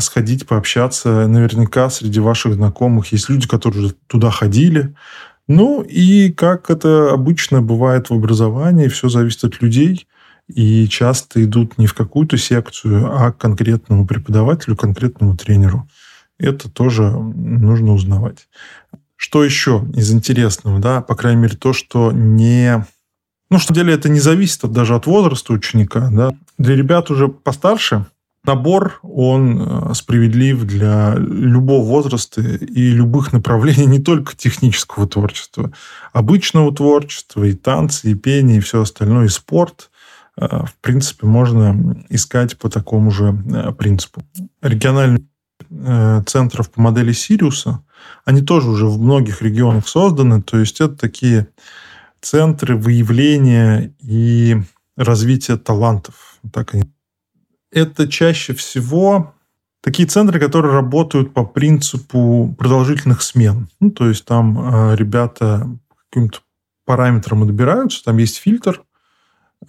сходить, 0.00 0.46
пообщаться. 0.46 1.26
Наверняка 1.26 1.90
среди 1.90 2.20
ваших 2.20 2.54
знакомых 2.54 3.12
есть 3.12 3.28
люди, 3.28 3.46
которые 3.46 3.92
туда 4.06 4.30
ходили. 4.30 4.94
Ну 5.46 5.82
и 5.82 6.32
как 6.32 6.70
это 6.70 7.12
обычно 7.12 7.62
бывает 7.62 8.10
в 8.10 8.14
образовании, 8.14 8.88
все 8.88 9.08
зависит 9.08 9.44
от 9.44 9.62
людей. 9.62 10.06
И 10.48 10.88
часто 10.88 11.44
идут 11.44 11.78
не 11.78 11.86
в 11.86 11.94
какую-то 11.94 12.38
секцию, 12.38 13.12
а 13.12 13.32
к 13.32 13.38
конкретному 13.38 14.06
преподавателю, 14.06 14.76
конкретному 14.76 15.36
тренеру. 15.36 15.88
Это 16.38 16.70
тоже 16.70 17.10
нужно 17.10 17.92
узнавать. 17.92 18.48
Что 19.16 19.44
еще 19.44 19.84
из 19.94 20.10
интересного, 20.12 20.78
да, 20.78 21.02
по 21.02 21.14
крайней 21.14 21.42
мере, 21.42 21.56
то, 21.56 21.72
что 21.72 22.12
не... 22.12 22.84
Ну, 23.50 23.58
что 23.58 23.74
деле 23.74 23.92
это 23.92 24.08
не 24.08 24.20
зависит 24.20 24.60
даже 24.70 24.94
от 24.94 25.06
возраста 25.06 25.52
ученика, 25.52 26.08
да. 26.10 26.32
Для 26.56 26.76
ребят 26.76 27.10
уже 27.10 27.28
постарше– 27.28 28.06
набор, 28.48 28.98
он 29.02 29.60
э, 29.60 29.94
справедлив 29.94 30.64
для 30.64 31.14
любого 31.16 31.84
возраста 31.84 32.40
и 32.40 32.90
любых 32.90 33.32
направлений, 33.32 33.86
не 33.86 34.00
только 34.00 34.36
технического 34.36 35.06
творчества, 35.06 35.70
обычного 36.12 36.74
творчества, 36.74 37.44
и 37.44 37.52
танцы, 37.52 38.10
и 38.10 38.14
пение, 38.14 38.56
и 38.56 38.60
все 38.60 38.82
остальное, 38.82 39.26
и 39.26 39.28
спорт. 39.28 39.90
Э, 40.36 40.64
в 40.64 40.74
принципе, 40.80 41.26
можно 41.26 42.04
искать 42.08 42.58
по 42.58 42.68
такому 42.68 43.12
же 43.12 43.40
э, 43.54 43.72
принципу. 43.72 44.22
Региональные 44.60 45.24
центров 46.24 46.70
по 46.70 46.80
модели 46.80 47.12
Сириуса, 47.12 47.84
они 48.24 48.40
тоже 48.40 48.70
уже 48.70 48.86
в 48.86 48.98
многих 48.98 49.42
регионах 49.42 49.86
созданы, 49.86 50.40
то 50.40 50.58
есть 50.58 50.80
это 50.80 50.96
такие 50.96 51.48
центры 52.20 52.76
выявления 52.76 53.92
и 54.00 54.56
развития 54.96 55.56
талантов. 55.56 56.38
Так 56.52 56.74
они 56.74 56.84
это 57.70 58.08
чаще 58.08 58.54
всего 58.54 59.34
такие 59.80 60.08
центры, 60.08 60.40
которые 60.40 60.72
работают 60.72 61.32
по 61.32 61.44
принципу 61.44 62.54
продолжительных 62.58 63.22
смен. 63.22 63.68
Ну, 63.80 63.90
то 63.90 64.08
есть 64.08 64.24
там 64.24 64.58
э, 64.58 64.96
ребята 64.96 65.68
каким-то 66.10 66.40
параметрам 66.84 67.46
добираются, 67.46 68.02
там 68.02 68.18
есть 68.18 68.38
фильтр, 68.38 68.82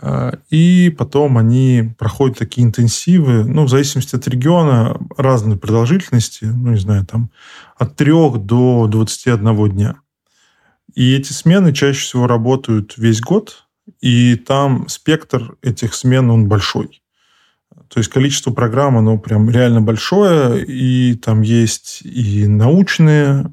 э, 0.01 0.31
и 0.49 0.93
потом 0.97 1.37
они 1.37 1.93
проходят 1.97 2.37
такие 2.37 2.65
интенсивы, 2.65 3.43
ну, 3.43 3.65
в 3.65 3.69
зависимости 3.69 4.15
от 4.15 4.27
региона, 4.27 4.99
разной 5.17 5.57
продолжительности, 5.57 6.45
ну, 6.45 6.71
не 6.71 6.79
знаю, 6.79 7.05
там 7.05 7.29
от 7.77 7.95
3 7.95 8.39
до 8.39 8.87
21 8.87 9.69
дня. 9.69 9.95
И 10.95 11.15
эти 11.15 11.31
смены 11.33 11.71
чаще 11.71 12.01
всего 12.01 12.25
работают 12.25 12.95
весь 12.97 13.21
год, 13.21 13.65
и 14.01 14.35
там 14.35 14.87
спектр 14.87 15.55
этих 15.61 15.93
смен, 15.93 16.29
он 16.29 16.47
большой. 16.47 17.01
То 17.89 17.97
есть 17.97 18.09
количество 18.09 18.51
программ, 18.51 18.97
оно 18.97 19.17
прям 19.17 19.49
реально 19.49 19.81
большое, 19.81 20.63
и 20.63 21.15
там 21.15 21.41
есть 21.41 22.01
и 22.03 22.45
научные, 22.45 23.51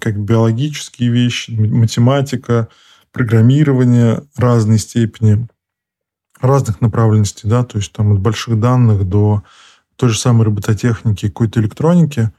как 0.00 0.20
биологические 0.20 1.10
вещи, 1.10 1.50
математика, 1.50 2.68
программирование 3.10 4.22
разной 4.36 4.78
степени, 4.78 5.48
разных 6.40 6.80
направленностей, 6.80 7.48
да, 7.48 7.64
то 7.64 7.78
есть 7.78 7.92
там 7.92 8.12
от 8.12 8.20
больших 8.20 8.60
данных 8.60 9.08
до 9.08 9.42
той 9.96 10.10
же 10.10 10.18
самой 10.18 10.44
робототехники, 10.44 11.28
какой-то 11.28 11.60
электроники. 11.60 12.30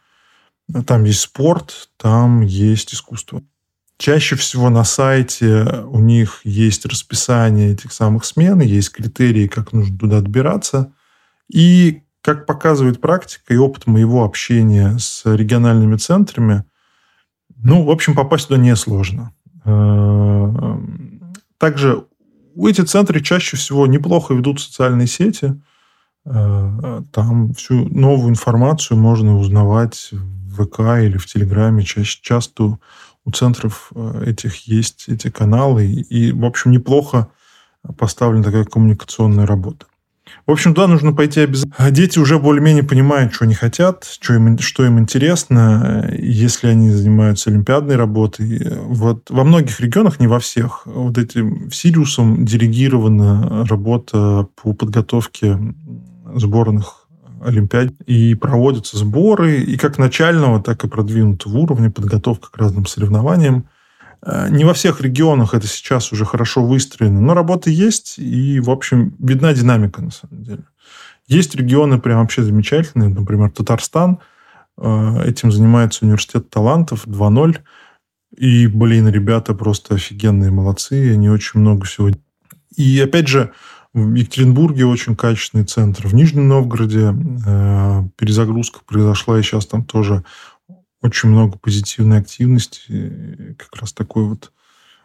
Там 0.86 1.04
есть 1.04 1.22
спорт, 1.22 1.90
там 1.98 2.42
есть 2.42 2.94
искусство. 2.94 3.42
Чаще 3.98 4.36
всего 4.36 4.70
на 4.70 4.84
сайте 4.84 5.64
у 5.88 6.00
них 6.00 6.42
есть 6.44 6.86
расписание 6.86 7.74
этих 7.74 7.92
самых 7.92 8.24
смен, 8.26 8.62
есть 8.62 8.92
критерии, 8.92 9.48
как 9.48 9.74
нужно 9.74 9.98
туда 9.98 10.20
отбираться. 10.20 10.94
И, 11.50 12.04
как 12.22 12.46
показывает 12.46 13.00
практика 13.00 13.54
и 13.54 13.58
опыт 13.58 13.88
моего 13.88 14.24
общения 14.24 14.98
с 14.98 15.24
региональными 15.26 15.96
центрами, 15.96 16.66
ну, 17.64 17.84
в 17.84 17.90
общем, 17.90 18.16
попасть 18.16 18.48
туда 18.48 18.60
несложно. 18.60 19.34
Э, 19.66 20.78
также 21.58 22.06
у 22.56 22.68
эти 22.68 22.82
центры 22.82 23.22
чаще 23.22 23.58
всего 23.58 23.88
неплохо 23.88 24.34
ведут 24.34 24.62
социальные 24.62 25.08
сети. 25.08 25.60
Э, 26.26 27.02
там 27.12 27.54
всю 27.54 27.88
новую 27.90 28.30
информацию 28.30 28.98
можно 28.98 29.38
узнавать 29.38 30.10
в 30.12 30.66
ВК 30.66 30.80
или 31.04 31.18
в 31.18 31.26
Телеграме. 31.26 31.84
Чаще, 31.84 32.20
часто 32.22 32.80
у 33.26 33.32
центров 33.32 33.92
э, 33.96 34.26
этих 34.28 34.68
есть 34.68 35.06
эти 35.08 35.30
каналы. 35.30 35.86
И, 35.86 36.32
в 36.32 36.46
общем, 36.46 36.72
неплохо 36.72 37.30
поставлена 37.98 38.44
такая 38.44 38.66
коммуникационная 38.66 39.46
работа. 39.46 39.86
В 40.46 40.52
общем, 40.52 40.74
туда 40.74 40.88
нужно 40.88 41.14
пойти 41.14 41.42
обязательно. 41.42 41.76
А 41.78 41.92
дети 41.92 42.20
уже 42.20 42.40
более-менее 42.40 42.84
понимают, 42.84 43.34
что 43.34 43.46
они 43.46 43.54
хотят, 43.54 44.06
что 44.20 44.34
им, 44.34 44.58
что 44.60 44.86
им 44.86 45.00
интересно, 45.00 46.10
если 46.18 46.68
они 46.68 46.90
занимаются 46.90 47.50
олимпиадной 47.50 47.96
работой. 47.96 48.62
Вот 48.86 49.30
во 49.30 49.44
многих 49.44 49.80
регионах, 49.80 50.20
не 50.20 50.28
во 50.28 50.40
всех, 50.40 50.84
вот 50.86 51.18
этим 51.18 51.72
Сириусом 51.72 52.46
делегирована 52.46 53.66
работа 53.66 54.48
по 54.62 54.74
подготовке 54.74 55.60
сборных 56.36 57.08
Олимпиад. 57.44 57.94
И 58.06 58.36
проводятся 58.36 58.98
сборы 58.98 59.62
и 59.62 59.78
как 59.78 59.98
начального, 59.98 60.62
так 60.62 60.84
и 60.84 60.88
продвинутого 60.88 61.58
уровня 61.58 61.92
подготовка 61.92 62.50
к 62.52 62.58
разным 62.58 62.86
соревнованиям. 62.86 63.68
Э, 64.22 64.48
не 64.50 64.66
во 64.66 64.74
всех 64.74 65.02
регионах 65.02 65.54
это 65.54 65.68
сейчас 65.68 66.12
уже 66.12 66.26
хорошо 66.26 66.64
выстроено, 66.64 67.22
но 67.22 67.34
работа 67.34 67.70
есть, 67.70 68.18
и, 68.18 68.60
в 68.60 68.70
общем, 68.70 69.16
видна 69.20 69.54
динамика, 69.54 70.02
на 70.02 70.12
самом 70.12 70.44
деле. 70.44 70.64
Есть 71.28 71.56
регионы 71.56 72.00
прям 72.00 72.22
вообще 72.22 72.44
замечательные, 72.44 73.10
например, 73.10 73.52
Татарстан. 73.52 74.20
Э, 74.78 75.24
этим 75.26 75.52
занимается 75.52 76.06
университет 76.06 76.50
талантов 76.50 77.06
2.0. 77.08 77.58
И, 78.38 78.68
блин, 78.68 79.08
ребята 79.08 79.54
просто 79.54 79.96
офигенные, 79.96 80.52
молодцы. 80.52 81.14
Они 81.14 81.30
очень 81.30 81.60
много 81.60 81.86
всего... 81.86 82.12
И, 82.76 83.00
опять 83.00 83.28
же, 83.28 83.52
в 83.94 84.14
Екатеринбурге 84.14 84.86
очень 84.86 85.16
качественный 85.16 85.66
центр. 85.66 86.08
В 86.08 86.14
Нижнем 86.14 86.48
Новгороде 86.48 87.14
э, 87.46 88.04
перезагрузка 88.16 88.80
произошла, 88.86 89.40
и 89.40 89.42
сейчас 89.42 89.66
там 89.66 89.84
тоже 89.84 90.24
очень 91.08 91.30
много 91.30 91.58
позитивной 91.58 92.20
активности, 92.20 93.56
как 93.58 93.76
раз 93.82 93.94
такой 93.94 94.26
вот 94.26 94.52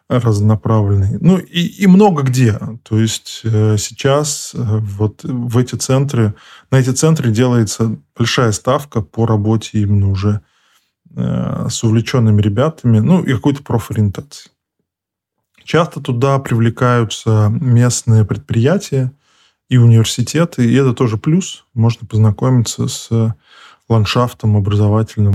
разнонаправленный. 0.08 1.18
Ну, 1.20 1.38
и, 1.38 1.60
и 1.60 1.86
много 1.86 2.22
где. 2.22 2.58
То 2.82 2.98
есть 2.98 3.40
э, 3.44 3.76
сейчас 3.78 4.52
э, 4.54 4.58
вот 4.58 5.24
в 5.24 5.56
эти 5.58 5.74
центры, 5.76 6.34
на 6.70 6.76
эти 6.76 6.90
центры 6.90 7.30
делается 7.30 7.96
большая 8.16 8.52
ставка 8.52 9.00
по 9.00 9.26
работе 9.26 9.80
именно 9.80 10.10
уже 10.10 10.42
э, 11.14 11.66
с 11.70 11.82
увлеченными 11.84 12.42
ребятами, 12.42 12.98
ну, 12.98 13.22
и 13.22 13.32
какой-то 13.32 13.62
профориентацией. 13.62 14.52
Часто 15.64 16.00
туда 16.00 16.38
привлекаются 16.40 17.48
местные 17.60 18.24
предприятия 18.24 19.12
и 19.68 19.76
университеты, 19.78 20.68
и 20.68 20.74
это 20.74 20.92
тоже 20.92 21.16
плюс. 21.16 21.64
Можно 21.72 22.06
познакомиться 22.06 22.88
с 22.88 23.34
ландшафтом 23.88 24.56
образовательным. 24.56 25.34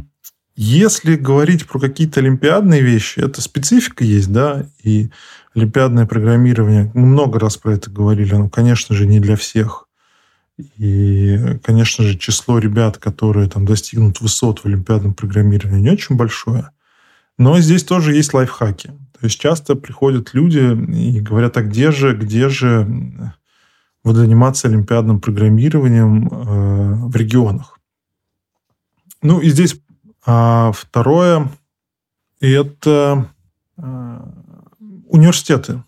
Если 0.60 1.16
говорить 1.16 1.68
про 1.68 1.80
какие-то 1.80 2.20
олимпиадные 2.20 2.82
вещи, 2.82 3.20
это 3.20 3.44
специфика 3.44 4.04
есть, 4.04 4.32
да, 4.32 4.66
и 4.82 5.12
олимпиадное 5.54 6.08
программирование, 6.08 6.90
мы 6.96 7.06
много 7.06 7.40
раз 7.40 7.58
про 7.58 7.74
это 7.74 7.92
говорили, 7.92 8.34
оно, 8.34 8.50
конечно 8.50 8.96
же, 8.96 9.06
не 9.06 9.20
для 9.20 9.36
всех. 9.36 9.88
И, 10.78 11.60
конечно 11.64 12.04
же, 12.04 12.18
число 12.18 12.58
ребят, 12.58 12.98
которые 12.98 13.48
там 13.48 13.68
достигнут 13.68 14.20
высот 14.20 14.62
в 14.62 14.66
олимпиадном 14.66 15.14
программировании, 15.14 15.84
не 15.84 15.92
очень 15.92 16.16
большое. 16.16 16.72
Но 17.38 17.60
здесь 17.60 17.84
тоже 17.84 18.16
есть 18.16 18.34
лайфхаки. 18.34 18.88
То 18.88 19.26
есть 19.26 19.40
часто 19.40 19.76
приходят 19.76 20.34
люди 20.34 20.76
и 20.92 21.20
говорят, 21.20 21.56
а 21.58 21.62
где 21.62 21.92
же, 21.92 22.16
где 22.16 22.50
же 22.50 22.88
вот 24.04 24.16
заниматься 24.16 24.68
олимпиадным 24.68 25.20
программированием 25.20 26.28
э, 26.28 26.96
в 27.10 27.16
регионах? 27.16 27.78
Ну, 29.22 29.40
и 29.40 29.50
здесь 29.50 29.80
а 30.30 30.74
второе– 30.74 31.50
это 32.42 33.34
э, 33.78 34.20
университеты. 35.08 35.84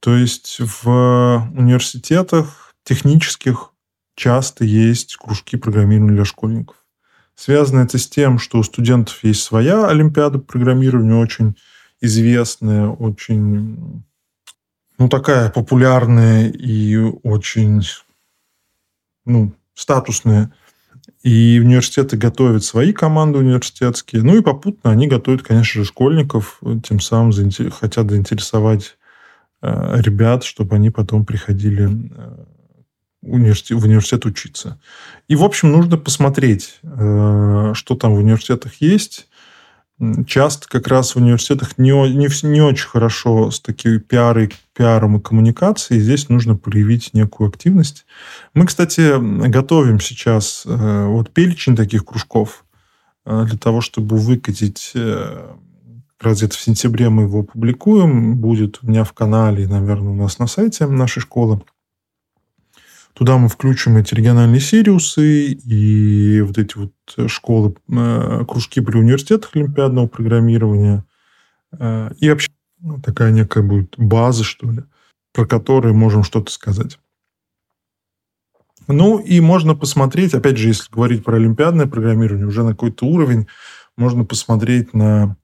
То 0.00 0.16
есть 0.16 0.58
в 0.58 1.50
университетах 1.54 2.74
технических 2.82 3.72
часто 4.16 4.64
есть 4.64 5.16
кружки 5.16 5.58
программирования 5.58 6.14
для 6.14 6.24
школьников. 6.24 6.76
Связано 7.34 7.80
это 7.80 7.98
с 7.98 8.08
тем, 8.08 8.38
что 8.38 8.58
у 8.58 8.62
студентов 8.62 9.22
есть 9.22 9.42
своя 9.42 9.86
олимпиада 9.86 10.38
программирования, 10.38 11.14
очень 11.14 11.54
известная, 12.00 12.88
очень 12.88 14.02
ну, 14.96 15.08
такая 15.10 15.50
популярная 15.50 16.48
и 16.48 16.96
очень 16.96 17.82
ну, 19.26 19.52
статусная. 19.74 20.54
И 21.22 21.60
университеты 21.62 22.16
готовят 22.16 22.64
свои 22.64 22.92
команды 22.92 23.38
университетские. 23.38 24.22
Ну 24.22 24.36
и 24.36 24.42
попутно 24.42 24.90
они 24.90 25.06
готовят, 25.06 25.42
конечно 25.42 25.82
же, 25.82 25.88
школьников, 25.88 26.60
тем 26.82 27.00
самым 27.00 27.32
хотят 27.70 28.10
заинтересовать 28.10 28.96
э, 29.62 30.00
ребят, 30.00 30.42
чтобы 30.42 30.74
они 30.74 30.90
потом 30.90 31.24
приходили 31.24 31.88
э, 31.88 32.44
в 33.22 33.84
университет 33.84 34.24
учиться. 34.24 34.80
И, 35.28 35.36
в 35.36 35.44
общем, 35.44 35.70
нужно 35.70 35.96
посмотреть, 35.96 36.80
э, 36.82 37.72
что 37.74 37.94
там 37.94 38.14
в 38.14 38.18
университетах 38.18 38.74
есть, 38.80 39.28
часто 40.26 40.68
как 40.68 40.88
раз 40.88 41.14
в 41.14 41.18
университетах 41.18 41.78
не, 41.78 41.90
не, 41.90 42.28
не 42.48 42.60
очень 42.60 42.88
хорошо 42.88 43.50
с 43.50 43.60
такими 43.60 43.98
пиары, 43.98 44.50
пиаром 44.74 45.16
и 45.16 45.20
коммуникацией. 45.20 46.00
Здесь 46.00 46.28
нужно 46.28 46.56
проявить 46.56 47.14
некую 47.14 47.48
активность. 47.48 48.04
Мы, 48.54 48.66
кстати, 48.66 49.18
готовим 49.48 50.00
сейчас 50.00 50.64
э, 50.66 51.06
вот 51.06 51.30
перечень 51.30 51.76
таких 51.76 52.04
кружков 52.04 52.64
э, 53.24 53.44
для 53.48 53.58
того, 53.58 53.80
чтобы 53.80 54.16
выкатить 54.16 54.92
э, 54.94 55.50
как 56.16 56.26
раз 56.26 56.38
где-то 56.38 56.56
в 56.56 56.60
сентябре 56.60 57.08
мы 57.08 57.24
его 57.24 57.40
опубликуем. 57.40 58.36
Будет 58.36 58.80
у 58.82 58.88
меня 58.88 59.04
в 59.04 59.12
канале, 59.12 59.68
наверное, 59.68 60.12
у 60.12 60.16
нас 60.16 60.38
на 60.38 60.46
сайте 60.46 60.86
нашей 60.86 61.20
школы. 61.20 61.60
Туда 63.14 63.36
мы 63.36 63.48
включим 63.48 63.96
эти 63.98 64.14
региональные 64.14 64.60
Сириусы 64.60 65.52
и 65.52 66.40
вот 66.40 66.56
эти 66.56 66.76
вот 66.78 66.92
э, 67.16 67.28
школы, 67.28 67.74
э, 67.90 68.44
кружки 68.48 68.80
при 68.80 68.96
университетах 68.96 69.54
олимпиадного 69.54 70.06
программирования. 70.06 71.04
Э, 71.78 72.10
и 72.18 72.30
вообще 72.30 72.50
ну, 72.80 73.00
такая 73.00 73.30
некая 73.30 73.62
будет 73.62 73.94
база, 73.98 74.44
что 74.44 74.70
ли, 74.70 74.82
про 75.32 75.46
которую 75.46 75.94
можем 75.94 76.24
что-то 76.24 76.50
сказать. 76.50 76.98
Ну, 78.88 79.18
и 79.18 79.40
можно 79.40 79.74
посмотреть, 79.74 80.34
опять 80.34 80.56
же, 80.56 80.68
если 80.68 80.90
говорить 80.90 81.22
про 81.22 81.36
олимпиадное 81.36 81.86
программирование, 81.86 82.46
уже 82.46 82.64
на 82.64 82.70
какой-то 82.70 83.06
уровень, 83.06 83.46
можно 83.96 84.24
посмотреть 84.24 84.94
на 84.94 85.36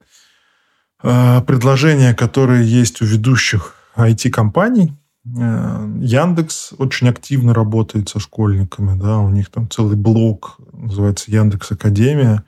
э, 1.03 1.43
предложения, 1.43 2.15
которые 2.15 2.67
есть 2.67 3.01
у 3.03 3.05
ведущих 3.05 3.75
IT-компаний, 3.97 4.95
Яндекс 5.35 6.73
очень 6.79 7.09
активно 7.09 7.53
работает 7.53 8.09
со 8.09 8.21
школьниками, 8.21 8.99
да, 8.99 9.19
у 9.19 9.31
них 9.31 9.51
там 9.51 9.69
целый 9.69 9.97
блок 9.97 10.59
называется 10.73 11.31
Яндекс 11.31 11.73
Академия, 11.73 12.45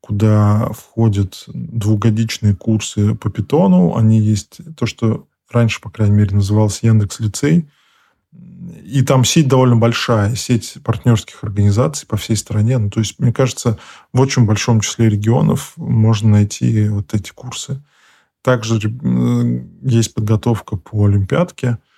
куда 0.00 0.68
входят 0.72 1.44
двухгодичные 1.46 2.54
курсы 2.54 3.14
по 3.14 3.30
питону. 3.30 3.96
Они 3.96 4.20
есть 4.20 4.58
то, 4.76 4.86
что 4.86 5.26
раньше, 5.50 5.80
по 5.80 5.90
крайней 5.90 6.16
мере, 6.16 6.34
назывался 6.34 6.86
Яндекс 6.86 7.20
Лицей. 7.20 7.68
И 8.84 9.02
там 9.02 9.24
сеть 9.24 9.48
довольно 9.48 9.76
большая, 9.76 10.34
сеть 10.34 10.78
партнерских 10.82 11.44
организаций 11.44 12.06
по 12.06 12.16
всей 12.16 12.36
стране. 12.36 12.78
Ну, 12.78 12.90
то 12.90 13.00
есть, 13.00 13.18
мне 13.18 13.32
кажется, 13.32 13.78
в 14.12 14.20
очень 14.20 14.44
большом 14.44 14.80
числе 14.80 15.08
регионов 15.08 15.72
можно 15.76 16.30
найти 16.30 16.88
вот 16.88 17.14
эти 17.14 17.30
курсы. 17.30 17.82
Также 18.42 18.78
э, 18.78 19.64
есть 19.82 20.12
подготовка 20.14 20.76
по 20.76 21.06
Олимпиадке– 21.06 21.78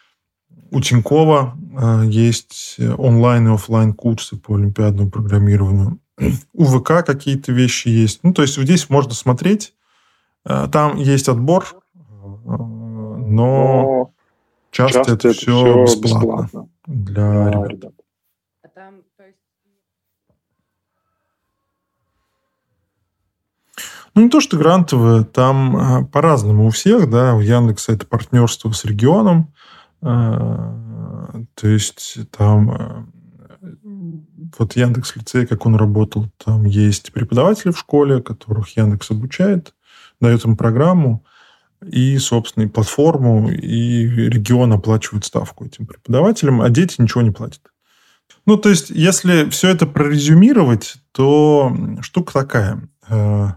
у 0.70 0.80
Тинькова 0.80 1.56
э, 1.56 2.06
есть 2.06 2.76
онлайн 2.98 3.48
и 3.48 3.54
офлайн 3.54 3.94
курсы 3.94 4.36
по 4.36 4.54
олимпиадному 4.54 5.10
программированию. 5.10 5.98
У 6.52 6.64
ВК 6.64 7.04
какие-то 7.04 7.52
вещи 7.52 7.88
есть. 7.88 8.20
Ну, 8.22 8.32
то 8.32 8.42
есть 8.42 8.56
здесь 8.60 8.88
можно 8.88 9.14
смотреть. 9.14 9.74
Э, 10.44 10.68
там 10.70 10.96
есть 10.96 11.28
отбор, 11.28 11.66
э, 11.94 11.98
но 12.48 14.12
часто, 14.70 14.98
часто 14.98 15.12
это, 15.12 15.28
это 15.28 15.38
все 15.38 15.82
бесплатно, 15.84 16.26
бесплатно 16.26 16.68
для 16.86 17.50
ребят. 17.50 17.70
ребят. 17.70 17.92
Ну, 24.16 24.22
не 24.22 24.30
то, 24.30 24.40
что 24.40 24.56
грантовые, 24.56 25.24
там 25.24 25.76
а, 25.76 26.04
по-разному 26.06 26.66
у 26.66 26.70
всех, 26.70 27.10
да, 27.10 27.34
у 27.34 27.40
Яндекса 27.40 27.92
это 27.92 28.06
партнерство 28.06 28.72
с 28.72 28.86
регионом, 28.86 29.52
а, 29.52 29.66
то 30.00 31.68
есть 31.68 32.18
там 32.30 32.70
а, 32.70 33.06
вот 34.58 34.76
Яндекс 34.76 35.16
лицей, 35.16 35.46
как 35.46 35.66
он 35.66 35.76
работал, 35.76 36.28
там 36.42 36.64
есть 36.64 37.12
преподаватели 37.12 37.72
в 37.72 37.78
школе, 37.78 38.22
которых 38.22 38.76
Яндекс 38.76 39.10
обучает, 39.10 39.74
дает 40.20 40.44
им 40.44 40.56
программу 40.56 41.24
и, 41.84 42.18
собственно, 42.18 42.64
и 42.64 42.68
платформу, 42.68 43.50
и 43.50 44.06
регион 44.06 44.72
оплачивает 44.72 45.24
ставку 45.24 45.64
этим 45.64 45.86
преподавателям, 45.86 46.60
а 46.60 46.70
дети 46.70 47.00
ничего 47.00 47.22
не 47.22 47.30
платят. 47.30 47.62
Ну, 48.46 48.56
то 48.56 48.68
есть, 48.68 48.90
если 48.90 49.48
все 49.50 49.68
это 49.68 49.86
прорезюмировать, 49.86 50.96
то 51.12 51.76
штука 52.00 52.32
такая. 52.32 52.88
Э, 53.08 53.48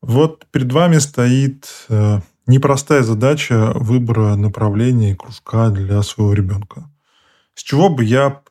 вот 0.00 0.46
перед 0.50 0.72
вами 0.72 0.98
стоит 0.98 1.68
э, 1.88 2.20
непростая 2.46 3.02
задача 3.02 3.72
выбора 3.74 4.36
направления 4.36 5.12
и 5.12 5.16
кружка 5.16 5.70
для 5.70 6.02
своего 6.02 6.32
ребенка. 6.32 6.90
С 7.54 7.62
чего 7.62 7.88
бы 7.88 8.04
я 8.04 8.42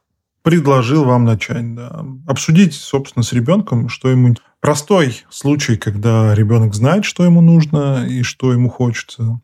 предложил 0.43 1.05
вам 1.05 1.25
начать? 1.25 1.75
Да? 1.75 2.05
Обсудить, 2.27 2.73
собственно, 2.73 3.23
с 3.23 3.33
ребенком, 3.33 3.89
что 3.89 4.09
ему... 4.09 4.35
Простой 4.59 5.23
случай, 5.31 5.75
когда 5.75 6.35
ребенок 6.35 6.75
знает, 6.75 7.03
что 7.03 7.23
ему 7.23 7.41
нужно 7.41 8.05
и 8.07 8.21
что 8.21 8.53
ему 8.53 8.69
хочется. 8.69 9.41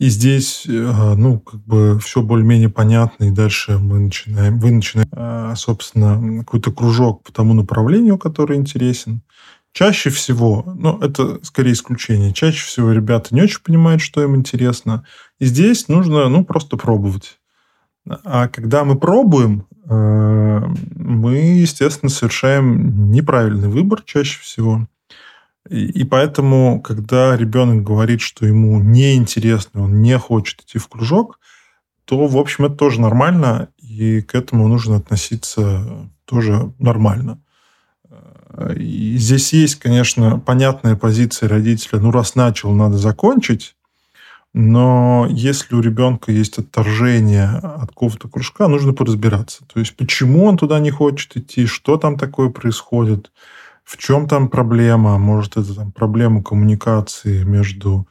И 0.00 0.08
здесь, 0.08 0.64
э, 0.66 1.14
ну, 1.16 1.38
как 1.38 1.60
бы 1.64 1.98
все 2.00 2.22
более-менее 2.22 2.68
понятно, 2.68 3.24
и 3.24 3.30
дальше 3.30 3.78
мы 3.78 3.98
начинаем, 3.98 4.58
вы 4.58 4.70
начинаете, 4.70 5.10
э, 5.12 5.54
собственно, 5.56 6.40
какой-то 6.40 6.72
кружок 6.72 7.22
по 7.22 7.32
тому 7.32 7.54
направлению, 7.54 8.18
который 8.18 8.56
интересен. 8.56 9.22
Чаще 9.74 10.10
всего, 10.10 10.62
ну, 10.78 11.00
это 11.00 11.44
скорее 11.44 11.72
исключение, 11.72 12.32
чаще 12.32 12.64
всего 12.64 12.92
ребята 12.92 13.34
не 13.34 13.42
очень 13.42 13.60
понимают, 13.60 14.00
что 14.00 14.22
им 14.22 14.36
интересно. 14.36 15.04
И 15.40 15.46
здесь 15.46 15.88
нужно, 15.88 16.28
ну, 16.28 16.44
просто 16.44 16.76
пробовать. 16.76 17.40
А 18.06 18.46
когда 18.46 18.84
мы 18.84 18.96
пробуем, 18.96 19.66
э, 19.90 20.60
мы, 20.94 21.34
естественно, 21.60 22.08
совершаем 22.08 23.10
неправильный 23.10 23.68
выбор 23.68 24.02
чаще 24.02 24.38
всего. 24.38 24.86
И, 25.68 26.04
поэтому, 26.04 26.80
когда 26.80 27.36
ребенок 27.36 27.82
говорит, 27.82 28.20
что 28.20 28.46
ему 28.46 28.78
неинтересно, 28.78 29.82
он 29.82 30.02
не 30.02 30.16
хочет 30.20 30.60
идти 30.60 30.78
в 30.78 30.86
кружок, 30.86 31.40
то, 32.04 32.28
в 32.28 32.36
общем, 32.36 32.66
это 32.66 32.76
тоже 32.76 33.00
нормально, 33.00 33.70
и 33.78 34.20
к 34.20 34.36
этому 34.36 34.68
нужно 34.68 34.98
относиться 34.98 36.08
тоже 36.26 36.72
нормально. 36.78 37.40
Здесь 38.56 39.52
есть, 39.52 39.76
конечно, 39.76 40.38
понятная 40.38 40.96
позиция 40.96 41.48
родителя, 41.48 41.98
ну, 41.98 42.10
раз 42.10 42.34
начал, 42.34 42.72
надо 42.72 42.98
закончить, 42.98 43.74
но 44.52 45.26
если 45.28 45.74
у 45.74 45.80
ребенка 45.80 46.30
есть 46.30 46.58
отторжение 46.58 47.48
от 47.48 47.88
какого-то 47.88 48.28
кружка, 48.28 48.68
нужно 48.68 48.92
поразбираться. 48.92 49.64
То 49.72 49.80
есть, 49.80 49.96
почему 49.96 50.44
он 50.44 50.56
туда 50.56 50.78
не 50.78 50.90
хочет 50.90 51.36
идти, 51.36 51.66
что 51.66 51.96
там 51.96 52.16
такое 52.16 52.50
происходит, 52.50 53.32
в 53.82 53.96
чем 53.98 54.28
там 54.28 54.48
проблема, 54.48 55.18
может, 55.18 55.56
это 55.56 55.74
там 55.74 55.90
проблема 55.90 56.42
коммуникации 56.42 57.42
между 57.42 58.06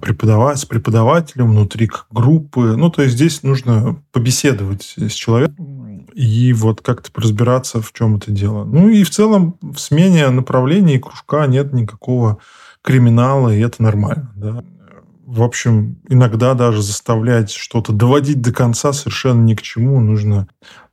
преподавать, 0.00 0.58
с 0.58 0.64
преподавателем 0.64 1.50
внутри 1.50 1.90
группы. 2.10 2.76
Ну, 2.76 2.90
то 2.90 3.02
есть 3.02 3.14
здесь 3.14 3.42
нужно 3.42 4.02
побеседовать 4.12 4.94
с 4.96 5.12
человеком 5.12 6.06
и 6.14 6.52
вот 6.52 6.82
как-то 6.82 7.10
разбираться, 7.20 7.80
в 7.80 7.92
чем 7.92 8.16
это 8.16 8.30
дело. 8.30 8.64
Ну 8.64 8.88
и 8.88 9.02
в 9.02 9.10
целом 9.10 9.56
в 9.60 9.78
смене 9.78 10.28
направления 10.28 10.98
кружка 10.98 11.46
нет 11.46 11.72
никакого 11.72 12.38
криминала, 12.82 13.54
и 13.54 13.60
это 13.60 13.82
нормально. 13.82 14.32
Да 14.36 14.64
в 15.32 15.42
общем, 15.42 15.96
иногда 16.10 16.52
даже 16.52 16.82
заставлять 16.82 17.50
что-то 17.50 17.94
доводить 17.94 18.42
до 18.42 18.52
конца 18.52 18.92
совершенно 18.92 19.42
ни 19.42 19.54
к 19.54 19.62
чему. 19.62 19.98
Нужно... 19.98 20.46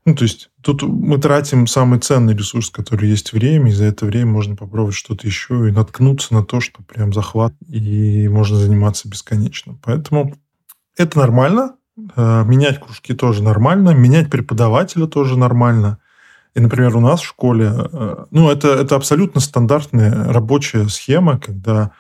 Ну, 0.06 0.16
то 0.16 0.24
есть 0.24 0.50
тут 0.62 0.82
мы 0.82 1.18
тратим 1.18 1.68
самый 1.68 2.00
ценный 2.00 2.34
ресурс, 2.34 2.70
который 2.70 3.10
есть 3.10 3.34
время, 3.34 3.70
и 3.70 3.74
за 3.74 3.84
это 3.84 4.06
время 4.06 4.32
можно 4.32 4.56
попробовать 4.56 4.96
что-то 4.96 5.28
еще 5.28 5.68
и 5.68 5.74
наткнуться 5.74 6.34
на 6.34 6.46
то, 6.46 6.62
что 6.62 6.82
прям 6.84 7.12
захват, 7.12 7.54
и 7.68 8.30
можно 8.30 8.56
заниматься 8.56 9.10
бесконечно. 9.10 9.78
Поэтому 9.84 10.34
это 10.96 11.18
нормально. 11.18 11.76
Э, 12.16 12.46
менять 12.46 12.80
кружки 12.80 13.14
тоже 13.14 13.44
нормально. 13.44 13.90
Менять 13.90 14.30
преподавателя 14.30 15.06
тоже 15.08 15.38
нормально. 15.38 16.00
И, 16.56 16.62
например, 16.62 16.96
у 16.96 17.02
нас 17.02 17.20
в 17.20 17.28
школе, 17.28 17.74
э, 17.92 18.26
ну, 18.32 18.50
это, 18.50 18.70
это 18.70 18.96
абсолютно 18.96 19.42
стандартная 19.42 20.32
рабочая 20.32 20.88
схема, 20.88 21.38
когда 21.40 21.92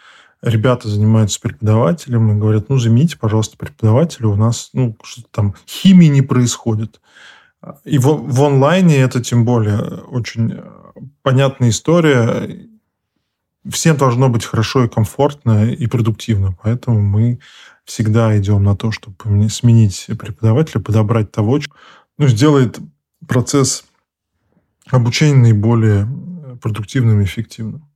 ребята 0.42 0.88
занимаются 0.88 1.40
преподавателем 1.40 2.32
и 2.32 2.40
говорят, 2.40 2.70
ну, 2.70 2.78
замените, 2.78 3.18
пожалуйста, 3.18 3.58
преподавателя, 3.58 4.28
у 4.28 4.36
нас, 4.36 4.70
ну, 4.74 4.96
что-то 5.04 5.28
там, 5.32 5.56
химии 5.68 6.08
не 6.08 6.22
происходит. 6.22 7.02
И 7.84 7.98
в, 7.98 8.06
в 8.06 8.44
онлайне 8.44 8.98
это 8.98 9.22
тем 9.22 9.44
более 9.44 9.80
очень 9.80 10.54
э, 10.54 10.64
понятная 11.24 11.70
история. 11.70 12.70
Всем 13.70 13.98
должно 13.98 14.30
быть 14.30 14.46
хорошо 14.46 14.86
и 14.86 14.90
комфортно, 14.90 15.70
и 15.70 15.88
продуктивно. 15.88 16.56
Поэтому 16.64 17.02
мы 17.02 17.40
всегда 17.84 18.38
идем 18.38 18.64
на 18.64 18.78
то, 18.78 18.92
чтобы 18.92 19.50
сменить 19.50 20.06
преподавателя, 20.08 20.80
подобрать 20.80 21.32
того, 21.32 21.60
что 21.60 21.72
ну, 22.18 22.28
сделает 22.28 22.80
процесс 23.28 23.84
обучения 24.90 25.36
наиболее 25.36 26.08
продуктивным 26.62 27.20
и 27.20 27.26
эффективным. 27.26 27.89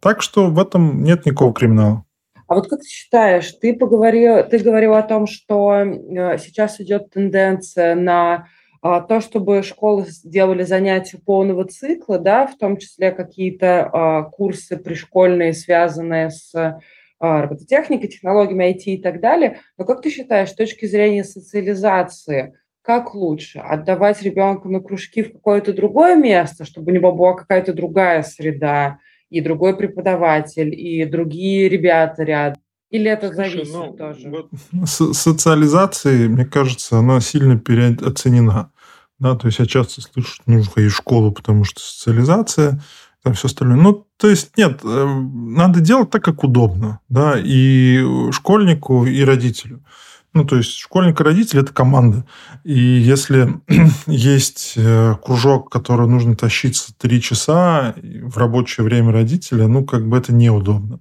Так 0.00 0.22
что 0.22 0.46
в 0.50 0.58
этом 0.58 1.02
нет 1.02 1.26
никакого 1.26 1.52
криминала. 1.52 2.04
А 2.46 2.54
вот 2.54 2.68
как 2.68 2.80
ты 2.80 2.88
считаешь, 2.88 3.52
ты 3.52 3.74
поговорил, 3.74 4.42
ты 4.42 4.58
говорил 4.58 4.94
о 4.94 5.02
том, 5.02 5.26
что 5.26 5.72
э, 5.72 6.38
сейчас 6.38 6.80
идет 6.80 7.10
тенденция 7.10 7.94
на 7.94 8.48
а, 8.82 9.00
то, 9.00 9.20
чтобы 9.20 9.62
школы 9.62 10.06
делали 10.24 10.64
занятия 10.64 11.18
полного 11.18 11.64
цикла, 11.66 12.18
да, 12.18 12.46
в 12.46 12.56
том 12.56 12.78
числе 12.78 13.12
какие-то 13.12 13.90
а, 13.92 14.22
курсы 14.22 14.76
пришкольные, 14.76 15.52
связанные 15.52 16.30
с 16.30 16.80
робототехникой, 17.20 18.08
технологиями 18.08 18.72
IT 18.72 18.84
и 18.86 19.02
так 19.02 19.20
далее. 19.20 19.60
Но 19.76 19.84
как 19.84 20.00
ты 20.00 20.08
считаешь, 20.08 20.48
с 20.48 20.54
точки 20.54 20.86
зрения 20.86 21.22
социализации, 21.22 22.54
как 22.80 23.14
лучше? 23.14 23.58
Отдавать 23.58 24.22
ребенка 24.22 24.68
на 24.68 24.80
кружки 24.80 25.22
в 25.22 25.34
какое-то 25.34 25.74
другое 25.74 26.16
место, 26.16 26.64
чтобы 26.64 26.90
у 26.90 26.94
него 26.94 27.12
была 27.12 27.34
какая-то 27.34 27.74
другая 27.74 28.22
среда, 28.22 29.00
и 29.30 29.40
другой 29.40 29.76
преподаватель, 29.76 30.74
и 30.74 31.04
другие 31.04 31.68
ребята 31.68 32.22
рядом? 32.24 32.60
Или 32.90 33.08
это 33.08 33.28
Слушай, 33.28 33.50
зависит 33.50 33.72
ну, 33.72 33.92
тоже? 33.92 34.28
Вот 34.28 34.50
с 34.84 35.14
социализацией, 35.14 36.28
мне 36.28 36.44
кажется, 36.44 36.98
она 36.98 37.20
сильно 37.20 37.56
переоценена. 37.56 38.72
Да, 39.20 39.36
то 39.36 39.46
есть 39.46 39.58
я 39.58 39.66
часто 39.66 40.00
слышу, 40.00 40.34
что 40.34 40.50
нужно 40.50 40.72
ходить 40.72 40.92
в 40.92 40.96
школу, 40.96 41.30
потому 41.30 41.64
что 41.64 41.80
социализация, 41.80 42.82
там 43.22 43.34
все 43.34 43.46
остальное. 43.46 43.76
Ну, 43.76 44.06
то 44.16 44.28
есть 44.28 44.56
нет, 44.56 44.80
э, 44.82 45.06
надо 45.06 45.80
делать 45.80 46.10
так, 46.10 46.24
как 46.24 46.42
удобно, 46.42 47.00
да, 47.08 47.34
и 47.38 48.02
школьнику, 48.32 49.06
и 49.06 49.22
родителю. 49.22 49.84
Ну, 50.32 50.44
то 50.44 50.56
есть 50.56 50.76
школьник 50.76 51.20
и 51.20 51.24
родитель– 51.24 51.58
это 51.60 51.72
команда. 51.72 52.24
И 52.62 52.78
если 52.78 53.60
есть 54.06 54.74
э, 54.76 55.16
кружок, 55.22 55.70
который 55.70 56.06
нужно 56.06 56.36
тащиться 56.36 56.92
три 56.96 57.20
часа 57.20 57.94
в 57.96 58.38
рабочее 58.38 58.84
время 58.84 59.12
родителя, 59.12 59.66
ну, 59.66 59.84
как 59.84 60.08
бы 60.08 60.16
это 60.16 60.32
неудобно. 60.32 61.00